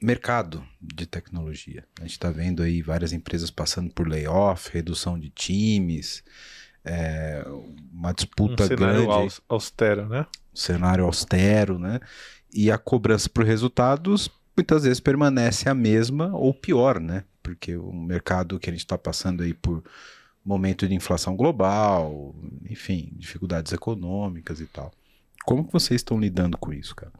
[0.00, 1.84] mercado de tecnologia.
[1.98, 6.22] A gente está vendo aí várias empresas passando por layoff, redução de times,
[6.84, 7.44] é,
[7.92, 10.26] uma Um disputa cenário grande, aus- austero, né?
[10.52, 12.00] um cenário austero, né?
[12.52, 17.24] E a cobrança por resultados muitas vezes permanece a mesma ou pior, né?
[17.42, 19.82] Porque o mercado que a gente está passando aí por
[20.44, 22.34] momento de inflação global,
[22.70, 24.92] enfim, dificuldades econômicas e tal.
[25.46, 27.12] Como que vocês estão lidando com isso, cara?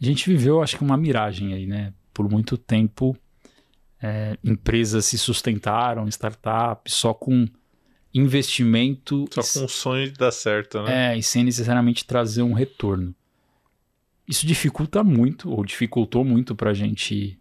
[0.00, 1.92] A gente viveu, acho que, uma miragem aí, né?
[2.14, 3.16] Por muito tempo,
[4.02, 7.46] é, empresas se sustentaram, startups, só com
[8.14, 11.12] investimento Só com o sonho de dar certo, né?
[11.12, 13.14] é, e sem necessariamente trazer um retorno.
[14.26, 17.38] Isso dificulta muito, ou dificultou muito pra gente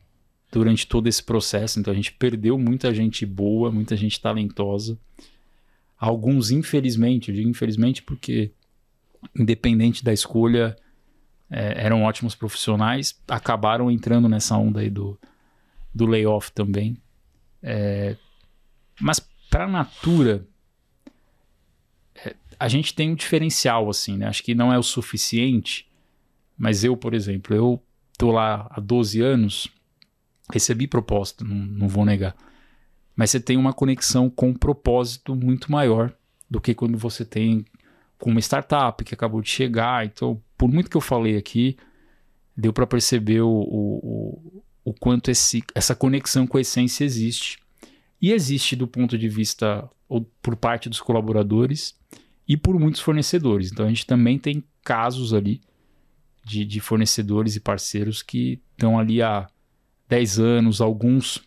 [0.52, 1.80] durante todo esse processo.
[1.80, 4.98] Então a gente perdeu muita gente boa, muita gente talentosa.
[5.98, 8.52] Alguns, infelizmente, eu digo infelizmente porque,
[9.36, 10.76] independente da escolha,
[11.50, 15.20] é, eram ótimos profissionais, acabaram entrando nessa onda aí do,
[15.94, 16.98] do layoff também.
[17.62, 18.16] É,
[19.00, 20.46] mas para a Natura,
[22.16, 24.28] é, a gente tem um diferencial, assim, né?
[24.28, 25.90] Acho que não é o suficiente,
[26.58, 27.82] mas eu, por exemplo, eu
[28.18, 29.68] tô lá há 12 anos,
[30.52, 32.36] recebi proposta, não, não vou negar.
[33.16, 36.14] Mas você tem uma conexão com um propósito muito maior
[36.50, 37.66] do que quando você tem
[38.18, 40.06] com uma startup que acabou de chegar.
[40.06, 41.78] Então, por muito que eu falei aqui,
[42.56, 47.60] deu para perceber o, o, o, quanto esse, essa conexão com a essência existe.
[48.22, 51.96] E existe do ponto de vista ou por parte dos colaboradores
[52.48, 53.72] e por muitos fornecedores.
[53.72, 55.62] Então a gente também tem casos ali
[56.44, 59.48] de, de fornecedores e parceiros que estão ali há
[60.08, 61.44] 10 anos, alguns,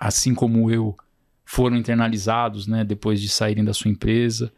[0.00, 0.96] assim como eu,
[1.44, 4.52] foram internalizados né, depois de saírem da sua empresa.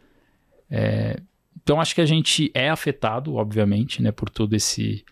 [0.69, 1.21] É,
[1.61, 5.03] então acho que a gente é afetado, obviamente, né, por todo esse,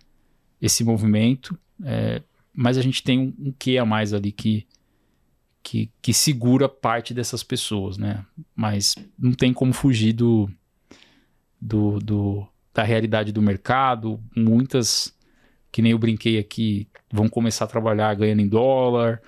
[0.62, 2.22] esse movimento, é,
[2.54, 4.68] mas a gente tem um, um quê a mais ali que,
[5.64, 8.24] que, que segura parte dessas pessoas, né?
[8.56, 10.50] Mas não tem como fugir do,
[11.60, 14.20] do, do, da realidade do mercado.
[14.36, 15.16] Muitas,
[15.72, 19.22] que nem eu brinquei aqui, vão começar a trabalhar ganhando em dólar.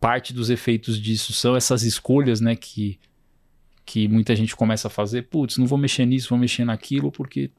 [0.00, 2.56] Parte dos efeitos disso são essas escolhas, né?
[2.56, 2.98] Que,
[3.84, 5.22] que muita gente começa a fazer.
[5.22, 7.50] Putz, não vou mexer nisso, vou mexer naquilo, porque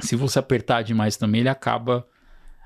[0.00, 2.06] se você apertar demais também, ele acaba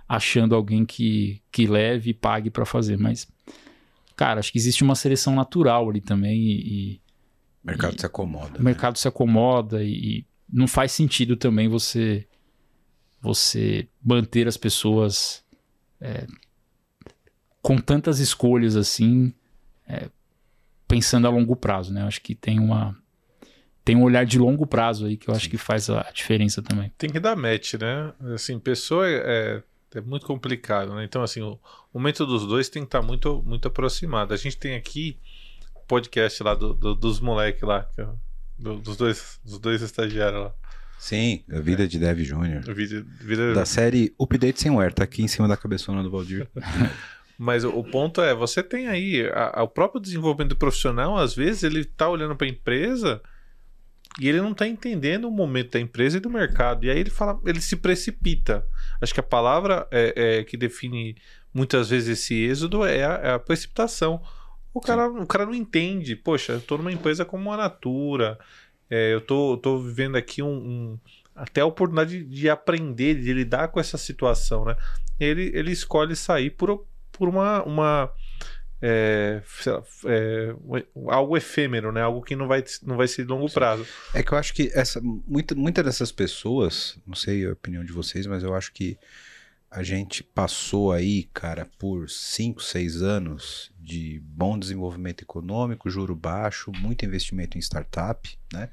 [0.09, 2.99] achando alguém que, que leve e pague para fazer.
[2.99, 3.26] Mas,
[4.16, 7.01] cara, acho que existe uma seleção natural ali também e,
[7.62, 8.59] O mercado E- se acomoda.
[8.59, 12.26] o mercado se acomoda e, e não faz sentido também você
[13.20, 15.45] você manter as pessoas
[16.01, 16.26] é,
[17.62, 19.33] com tantas escolhas assim,
[19.87, 20.11] é,
[20.93, 22.03] pensando a longo prazo, né?
[22.03, 22.95] Eu acho que tem uma
[23.84, 26.93] tem um olhar de longo prazo aí que eu acho que faz a diferença também.
[26.99, 28.12] Tem que dar match, né?
[28.34, 29.62] Assim, pessoa é,
[29.95, 31.03] é, é muito complicado, né?
[31.05, 31.59] Então, assim, o,
[31.93, 34.32] o momento dos dois tem que estar muito, muito aproximado.
[34.34, 35.18] A gente tem aqui
[35.88, 38.16] podcast lá do, do- dos moleques lá, que eu-
[38.59, 40.53] do- dos, dois, dos dois estagiários lá.
[40.99, 42.62] Sim, a vida de Dev Júnior.
[42.72, 46.47] Vida, vida- Da série Update Sem Wear, tá aqui em cima da cabeçona do Valdir.
[47.39, 51.62] Mas o, ponto é, você tem aí a- a- o próprio desenvolvimento profissional, às vezes
[51.64, 53.20] ele tá olhando para a empresa
[54.20, 56.85] e ele não tá entendendo o momento da empresa e do mercado.
[56.85, 58.64] E aí ele fala, ele se precipita.
[59.01, 61.16] Acho que a palavra é, é que define
[61.53, 64.22] muitas vezes esse êxodo é a, é a precipitação.
[64.74, 66.14] O cara, o cara não entende.
[66.14, 68.39] Poxa, eu tô numa empresa como a Natura,
[68.91, 70.99] é, eu tô, tô vivendo aqui um, um-
[71.35, 74.76] até a oportunidade de, de aprender, de lidar com essa situação, né?
[75.18, 78.12] Ele, ele escolhe sair por, por uma, uma
[78.80, 80.54] é, lá, é,
[81.08, 82.02] algo efêmero, né?
[82.02, 83.86] Algo que não vai, não vai ser de longo prazo.
[84.12, 87.92] É que eu acho que essa, muita, muita dessas pessoas, não sei a opinião de
[87.92, 88.98] vocês, mas eu acho que
[89.70, 96.70] a gente passou aí, cara, por 5, 6 anos de bom desenvolvimento econômico, juro baixo,
[96.72, 98.68] muito investimento em startup, né?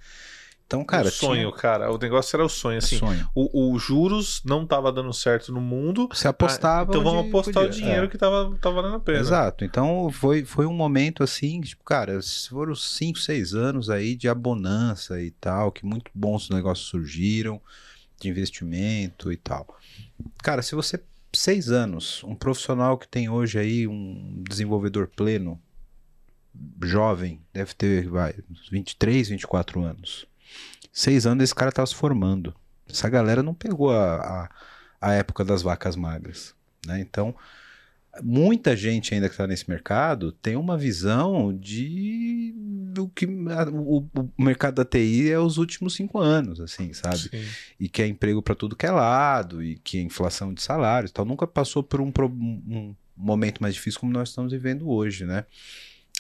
[0.70, 1.91] Então, cara, o sonho, cara.
[1.91, 2.99] O negócio era o sonho, tinha assim.
[2.99, 3.28] sonho.
[3.34, 6.07] O, o juros não tava dando certo no mundo.
[6.13, 6.91] Você apostava.
[6.91, 7.82] Ah, então vamos apostar o podia.
[7.82, 8.07] dinheiro É.
[8.07, 9.17] que tava, tava valendo a pena.
[9.17, 9.65] Exato.
[9.65, 15.20] Então foi, foi um momento assim, tipo, cara, foram 5, 6 anos aí de abonança
[15.20, 17.59] e tal, que muito bons negócios surgiram,
[18.22, 19.76] de investimento e tal.
[20.43, 21.01] Cara, se você,
[21.34, 25.59] seis anos, um profissional que tem hoje aí um desenvolvedor pleno,
[26.84, 30.28] jovem, deve ter, vai, uns 23, 24 anos.
[30.91, 32.53] Seis anos esse cara tava se formando.
[32.89, 34.49] Essa galera não pegou a, a,
[35.09, 36.99] a época das vacas magras, né?
[36.99, 37.35] Então,
[38.23, 42.53] muita gente ainda que está nesse mercado tem uma visão de
[42.91, 43.99] do que a- o,
[44.37, 47.19] o mercado da TI é os últimos cinco anos, assim, sabe?
[47.19, 47.45] Sim.
[47.79, 51.11] E que é emprego para tudo que é lado e que é inflação de salários,
[51.11, 51.23] e tal.
[51.23, 55.45] Nunca passou por um, um momento mais difícil como nós estamos vivendo hoje, né?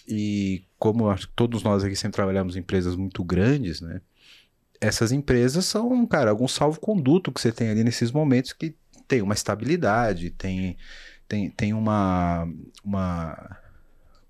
[0.07, 3.99] E como acho que todos nós aqui sempre trabalhamos em empresas muito grandes, né?
[4.81, 8.75] Essas empresas são, cara, algum salvo-conduto que você tem ali nesses momentos que
[9.07, 10.77] tem uma estabilidade, tem,
[11.27, 12.47] tem, tem uma,
[12.83, 13.57] uma,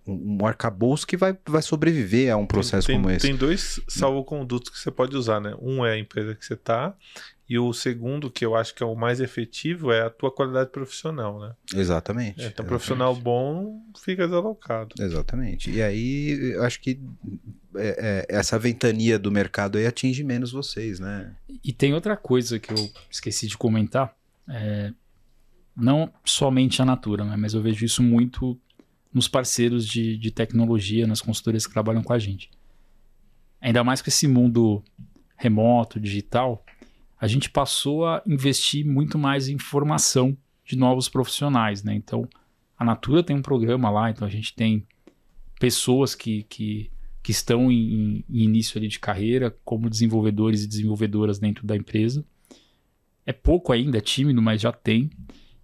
[0.07, 3.27] um arcabouço que vai, vai sobreviver a um processo tem, como esse.
[3.27, 5.53] Tem dois salvo-condutos que você pode usar, né?
[5.61, 6.95] Um é a empresa que você tá,
[7.49, 10.69] e o segundo, que eu acho que é o mais efetivo, é a tua qualidade
[10.69, 11.55] profissional, né?
[11.73, 12.29] Exatamente.
[12.29, 12.69] É, então, exatamente.
[12.69, 14.93] profissional bom fica desalocado.
[14.99, 15.71] Exatamente.
[15.71, 16.99] E aí, eu acho que
[17.75, 21.35] é, é, essa ventania do mercado aí atinge menos vocês, né?
[21.63, 24.15] E tem outra coisa que eu esqueci de comentar.
[24.47, 24.93] é,
[25.75, 28.59] não somente a Natura, né, mas eu vejo isso muito
[29.13, 32.51] nos parceiros de, de tecnologia, nas consultorias que trabalham com a gente.
[33.61, 34.83] Ainda mais com esse mundo
[35.35, 36.63] remoto, digital,
[37.19, 41.83] a gente passou a investir muito mais em formação de novos profissionais.
[41.83, 41.93] Né?
[41.95, 42.27] Então,
[42.77, 44.87] a Natura tem um programa lá, então a gente tem
[45.59, 46.89] pessoas que, que,
[47.21, 52.23] que estão em, em início de carreira como desenvolvedores e desenvolvedoras dentro da empresa.
[53.25, 55.09] É pouco ainda, é tímido, mas já tem.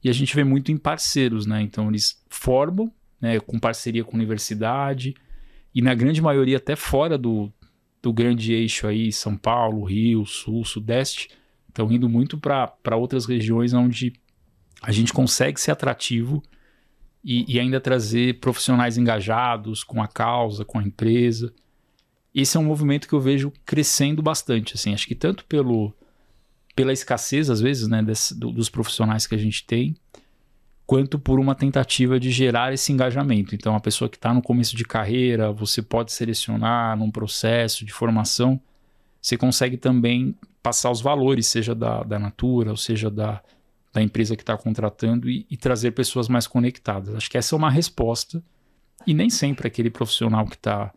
[0.03, 1.61] E a gente vê muito em parceiros, né?
[1.61, 5.15] Então eles formam, né, com parceria com universidade,
[5.73, 7.51] e na grande maioria até fora do,
[8.01, 11.29] do grande eixo aí, São Paulo, Rio, Sul, Sudeste,
[11.75, 14.13] estão indo muito para outras regiões onde
[14.81, 16.41] a gente consegue ser atrativo
[17.21, 21.53] e, e ainda trazer profissionais engajados com a causa, com a empresa.
[22.33, 25.93] Esse é um movimento que eu vejo crescendo bastante, assim, acho que tanto pelo
[26.75, 29.95] pela escassez às vezes, né, desse- do- dos profissionais que a gente tem,
[30.85, 33.55] quanto por uma tentativa de gerar esse engajamento.
[33.55, 37.93] Então, a pessoa que está no começo de carreira, você pode selecionar num processo de
[37.93, 38.59] formação,
[39.21, 40.35] você consegue também
[40.65, 43.39] passar os valores, seja da, da Natura, ou seja da,
[43.93, 47.13] da empresa que está contratando, e, e trazer pessoas mais conectadas.
[47.13, 48.43] Acho que essa é uma resposta,
[49.05, 50.91] e nem sempre aquele profissional que está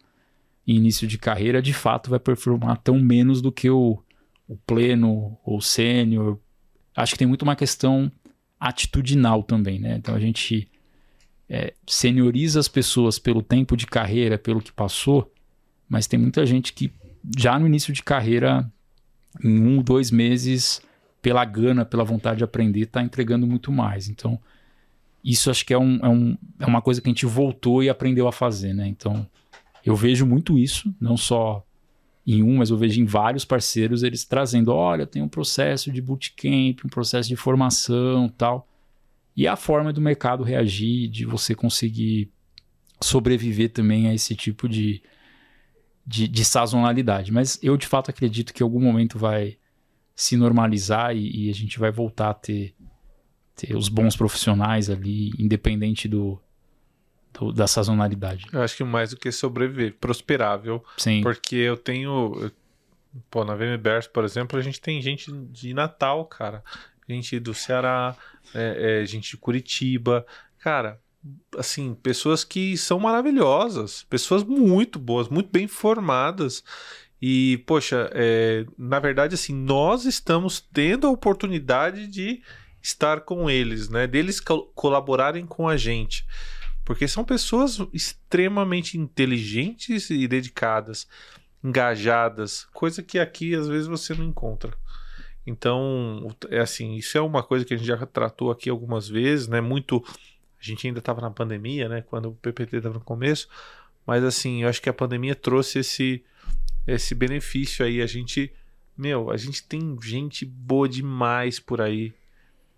[0.66, 4.02] em início de carreira, de fato, vai performar tão menos do que o,
[4.46, 6.38] o pleno ou sênior.
[6.96, 8.10] Acho que tem muito uma questão
[8.58, 9.96] atitudinal também, né?
[9.98, 10.66] Então a gente
[11.46, 15.30] é, senioriza as pessoas pelo tempo de carreira, pelo que passou,
[15.86, 16.90] mas tem muita gente que
[17.36, 18.72] já no início de carreira,
[19.42, 20.80] em um, dois meses,
[21.20, 24.08] pela gana, pela vontade de aprender, está entregando muito mais.
[24.08, 24.38] Então,
[25.24, 27.88] isso acho que é, um, é, um, é uma coisa que a gente voltou e
[27.88, 28.86] aprendeu a fazer, né?
[28.86, 29.26] Então,
[29.84, 31.64] eu vejo muito isso, não só
[32.26, 36.02] em um, mas eu vejo em vários parceiros eles trazendo, olha, tem um processo de
[36.02, 38.68] bootcamp, um processo de formação tal.
[39.34, 42.30] E a forma do mercado reagir, de você conseguir
[43.00, 45.00] sobreviver também a esse tipo de,
[46.08, 47.30] de, de sazonalidade.
[47.30, 49.58] Mas eu, de fato, acredito que em algum momento vai
[50.16, 52.74] se normalizar e, e a gente vai voltar a ter,
[53.54, 56.40] ter os bons profissionais ali, independente do,
[57.34, 58.46] do, da sazonalidade.
[58.50, 60.82] Eu acho que mais do que sobreviver, prosperável.
[60.96, 61.20] Sim.
[61.20, 62.50] Porque eu tenho.
[63.30, 66.64] Pô, na VMBers, por exemplo, a gente tem gente de Natal, cara.
[67.06, 68.16] Gente do Ceará,
[68.54, 70.26] é, é, gente de Curitiba.
[70.58, 71.00] Cara,
[71.56, 76.62] assim, pessoas que são maravilhosas, pessoas muito boas, muito bem formadas.
[77.20, 82.42] E, poxa, é, na verdade, assim, nós estamos tendo a oportunidade de
[82.82, 84.06] estar com eles, né?
[84.06, 86.26] Deles co colaborarem com a gente.
[86.84, 91.06] Porque são pessoas extremamente inteligentes e dedicadas,
[91.62, 94.72] engajadas, coisa que aqui às vezes você não encontra.
[95.48, 99.48] Então, é assim, isso é uma coisa que a gente já tratou aqui algumas vezes,
[99.48, 99.60] né?
[99.62, 100.04] Muito.
[100.60, 102.02] A gente ainda estava na pandemia, né?
[102.02, 103.48] Quando o PPT estava no começo.
[104.06, 106.24] Mas assim, eu acho que a pandemia trouxe esse,
[106.86, 108.00] esse benefício aí.
[108.02, 108.52] A gente.
[108.96, 112.12] Meu, a gente tem gente boa demais por aí.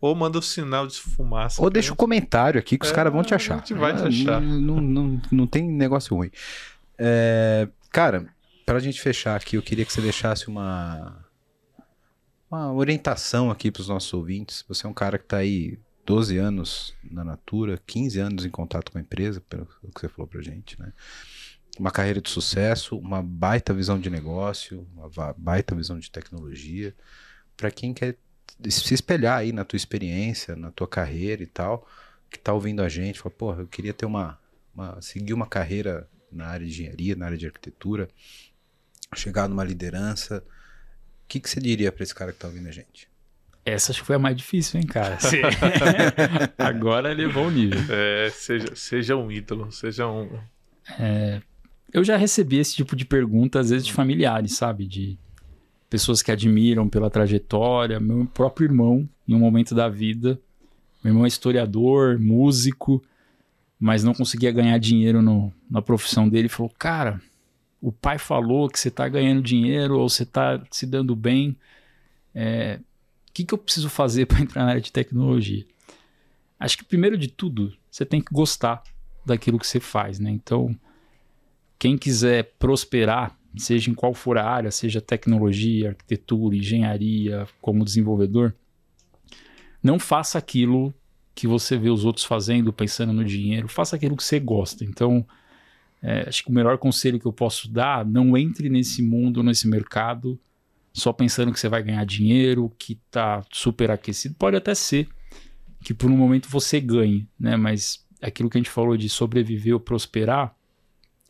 [0.00, 1.60] ou manda o sinal de fumaça.
[1.60, 3.56] Ou deixa o um comentário aqui que os É, caras vão te achar.
[3.56, 4.40] a gente vai te Ah, achar.
[4.40, 6.30] Não, não, não tem negócio ruim.
[6.96, 8.28] É, cara,
[8.64, 11.24] pra gente fechar aqui, eu queria que você deixasse uma,
[12.48, 14.64] uma orientação aqui pros nossos ouvintes.
[14.68, 15.76] Você é um cara que tá aí
[16.06, 20.28] 12 anos na Natura, 15 anos em contato com a empresa, pelo que você falou
[20.28, 20.92] pra gente, né?
[21.78, 26.94] Uma carreira de sucesso, uma baita visão de negócio, uma baita visão de tecnologia.
[27.56, 28.16] Pra quem quer
[28.68, 31.86] se espelhar aí na tua experiência, na tua carreira e tal,
[32.30, 34.38] que tá ouvindo a gente, fala, porra, eu queria ter uma,
[34.74, 38.08] uma seguir uma carreira na área de engenharia, na área de arquitetura,
[39.14, 40.42] chegar numa liderança.
[41.24, 43.08] O que, que você diria pra esse cara que tá ouvindo a gente?
[43.64, 45.18] Essa acho que foi a mais difícil, hein, cara?
[45.20, 45.42] Sim.
[46.56, 47.80] Agora elevou o nível.
[47.90, 50.38] É, seja, seja um ídolo, seja um.
[51.92, 54.86] Eu já recebi esse tipo de pergunta, às vezes, de familiares, sabe?
[54.86, 55.18] De
[55.88, 57.98] pessoas que admiram pela trajetória.
[57.98, 60.38] Meu próprio irmão, em um momento da vida,
[61.02, 63.02] meu irmão é historiador, músico,
[63.80, 66.48] mas não conseguia ganhar dinheiro no- na profissão dele.
[66.48, 67.20] Falou, cara,
[67.80, 71.56] o pai falou que você tá ganhando dinheiro ou você tá se dando bem.
[72.34, 72.80] É,
[73.28, 75.64] o que, que eu preciso fazer para entrar na área de tecnologia?
[76.60, 78.82] Acho que, primeiro de tudo, você tem que gostar
[79.24, 80.30] daquilo que você faz, né?
[80.30, 80.76] Então,
[81.78, 88.54] quem quiser prosperar, seja em qual for a área, seja tecnologia, arquitetura, engenharia, como desenvolvedor,
[89.82, 90.92] não faça aquilo
[91.34, 94.84] que você vê os outros fazendo, pensando no dinheiro, faça aquilo que você gosta.
[94.84, 95.24] Então,
[96.02, 99.68] é, acho que o melhor conselho que eu posso dar, não entre nesse mundo, nesse
[99.68, 100.38] mercado,
[100.92, 104.34] só pensando que você vai ganhar dinheiro, que tá super aquecido.
[104.36, 105.08] Pode até ser
[105.84, 107.56] que por um momento você ganhe, né?
[107.56, 110.57] Mas aquilo que a gente falou de sobreviver ou prosperar,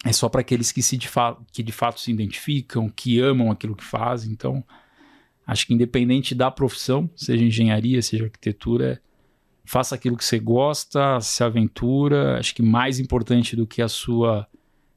[0.05, 1.09] é só para aqueles que, se de
[1.53, 4.31] que de fato se identificam, que amam aquilo que fazem.
[4.31, 4.65] Então,
[5.47, 9.03] acho que independente da profissão, seja engenharia, seja arquitetura,
[9.65, 12.39] faça aquilo que você gosta, se aventura.
[12.39, 14.47] Acho que mais importante do que a sua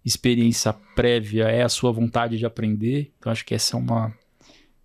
[0.05, 3.11] experiência prévia é a sua vontade de aprender.
[3.17, 4.13] Então, acho que essa é uma,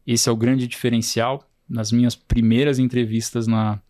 [0.07, 1.47] esse é o grande diferencial.
[1.69, 3.83] Nas minhas primeiras entrevistas na,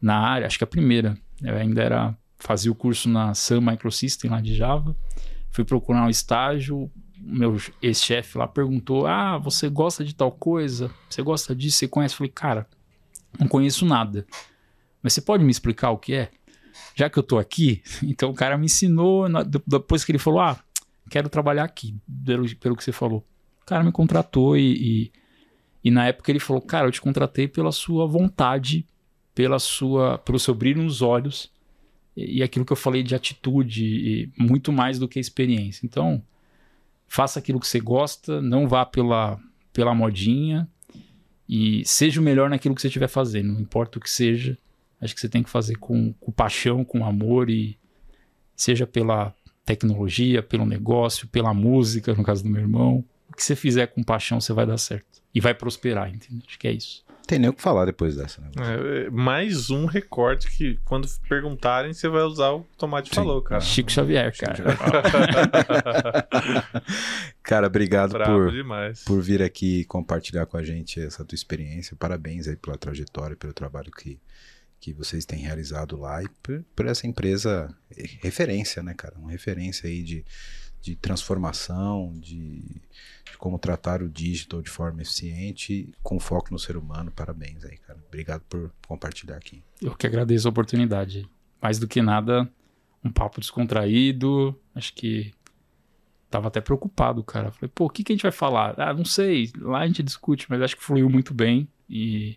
[0.00, 4.30] na área, acho que a primeira, eu ainda era fazia o curso na Sun Microsystem
[4.30, 4.94] lá de Java
[5.54, 10.90] fui procurar um estágio, meu ex-chefe lá perguntou: Ah, você gosta de tal coisa?
[11.08, 11.78] Você gosta disso?
[11.78, 12.14] Você conhece?
[12.14, 12.66] Eu falei, cara,
[13.38, 14.26] não conheço nada.
[15.00, 16.30] Mas você pode me explicar o que é?
[16.96, 19.26] Já que eu tô aqui, então o cara me ensinou.
[19.64, 20.58] Depois que ele falou: Ah,
[21.08, 23.24] quero trabalhar aqui, pelo, pelo que você falou.
[23.62, 25.12] O cara me contratou e, e,
[25.84, 28.84] e na época ele falou: Cara, eu te contratei pela sua vontade,
[29.32, 31.53] pela sua, pelo seu brilho nos olhos
[32.16, 35.84] e aquilo que eu falei de atitude, muito mais do que experiência.
[35.84, 36.22] Então,
[37.08, 39.38] faça aquilo que você gosta, não vá pela,
[39.72, 40.68] pela modinha
[41.48, 44.56] e seja o melhor naquilo que você estiver fazendo, não importa o que seja.
[45.00, 47.78] Acho que você tem que fazer com, com paixão, com amor e
[48.56, 49.34] seja pela
[49.64, 53.04] tecnologia, pelo negócio, pela música, no caso do meu irmão.
[53.28, 55.22] O que você fizer com paixão, você vai dar certo.
[55.34, 56.42] E vai prosperar, entendeu?
[56.46, 57.04] Acho que é isso.
[57.26, 58.50] Tem nem o que falar depois dessa, né?
[59.06, 63.14] É, mais um recorte que, quando perguntarem, você vai usar o Tomate Sim.
[63.14, 63.62] falou, cara.
[63.62, 64.62] Chico Xavier, cara.
[67.42, 69.04] Cara, obrigado Bravo por, demais.
[69.04, 71.96] por vir aqui compartilhar com a gente essa tua experiência.
[71.96, 74.18] Parabéns aí pela trajetória, pelo trabalho que,
[74.80, 79.14] que vocês têm realizado lá e por, por essa empresa eh, referência, né, cara?
[79.18, 80.24] Uma referência aí de,
[80.84, 86.76] de transformação, de, de como tratar o digital de forma eficiente, com foco no ser
[86.76, 87.10] humano.
[87.10, 87.98] Parabéns aí, cara.
[88.06, 89.64] Obrigado por compartilhar aqui.
[89.80, 91.26] Eu que agradeço a oportunidade.
[91.60, 92.46] Mais do que nada,
[93.02, 94.54] um papo descontraído.
[94.74, 95.32] Acho que
[96.28, 97.50] tava até preocupado, cara.
[97.50, 98.78] Falei, pô, o que, que a gente vai falar?
[98.78, 99.50] Ah, não sei.
[99.56, 101.66] Lá a gente discute, mas acho que fluiu muito bem.
[101.88, 102.36] E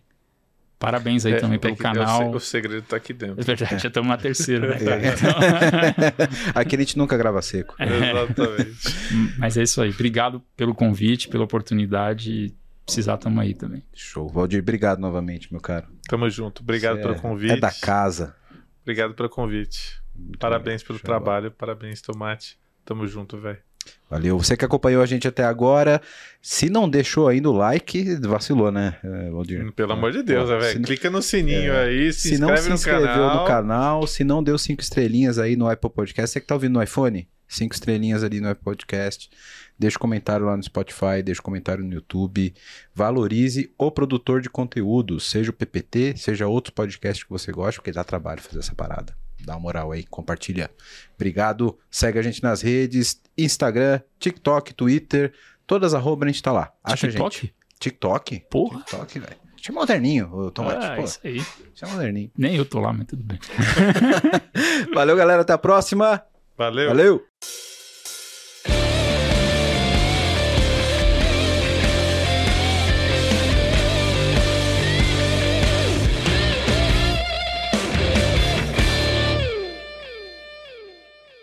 [0.80, 2.30] parabéns aí É, também é pelo que canal.
[2.30, 3.40] O, se- o segredo tá aqui dentro.
[3.42, 5.02] É verdade, já estamos na terceira, né, cara?
[5.06, 5.10] É.
[6.08, 7.76] Então- Aqui a gente nunca grava seco.
[7.80, 9.38] Exatamente.
[9.38, 9.90] mas é isso aí.
[9.90, 12.54] Obrigado pelo convite, pela oportunidade.
[12.86, 13.84] Precisar, tamo aí também.
[13.94, 14.30] Show.
[14.30, 15.88] Valdir, obrigado novamente, meu caro.
[16.08, 16.62] Tamo junto.
[16.62, 17.54] Obrigado Você pelo é- convite.
[17.54, 18.36] É da casa.
[18.82, 20.00] Obrigado pelo convite.
[20.16, 20.88] Muito Parabéns legal.
[20.88, 21.52] pelo trabalho.
[21.52, 22.58] Parabéns, Tomate.
[22.86, 23.60] Tamo junto, velho.
[24.10, 24.38] Valeu.
[24.38, 26.02] Você que acompanhou a gente até agora,
[26.42, 29.72] se não deixou ainda o like, vacilou, né, eh, Valdir?
[29.74, 30.82] Pelo amor de Deus, né, velho?
[30.84, 31.86] Clica no sininho É.
[31.86, 33.42] aí, se, Se, não inscreve se no inscreveu canal.
[33.42, 36.74] no canal, se não deu cinco estrelinhas aí no Apple Podcast, você que tá ouvindo
[36.76, 39.30] no iPhone, cinco estrelinhas ali no Apple Podcast,
[39.78, 42.54] deixa um comentário lá no Spotify, deixa um comentário no YouTube,
[42.96, 47.92] valorize o produtor de conteúdo, seja o PPT, seja outros podcasts que você gosta, porque
[47.92, 49.14] dá trabalho fazer essa parada.
[49.46, 50.70] Dá uma moral aí, compartilha.
[51.16, 55.34] Obrigado, segue a gente nas redes, Instagram, TikTok, Twitter,
[55.66, 56.72] todas arroba a gente tá lá.
[56.84, 57.22] Acha a gente.
[57.22, 57.54] TikTok?
[57.80, 58.40] TikTok?
[58.50, 58.80] Porra.
[58.80, 59.36] TikTok, velho.
[59.62, 61.04] Você é moderninho, o Tomate, Ah, pô.
[61.04, 61.40] isso aí.
[61.74, 62.32] Você é moderninho.
[62.38, 63.40] Nem eu tô lá, mas tudo bem.
[64.94, 65.42] Valeu, galera.
[65.42, 66.24] Até a próxima.
[66.58, 66.88] Valeu.
[66.90, 67.26] Valeu.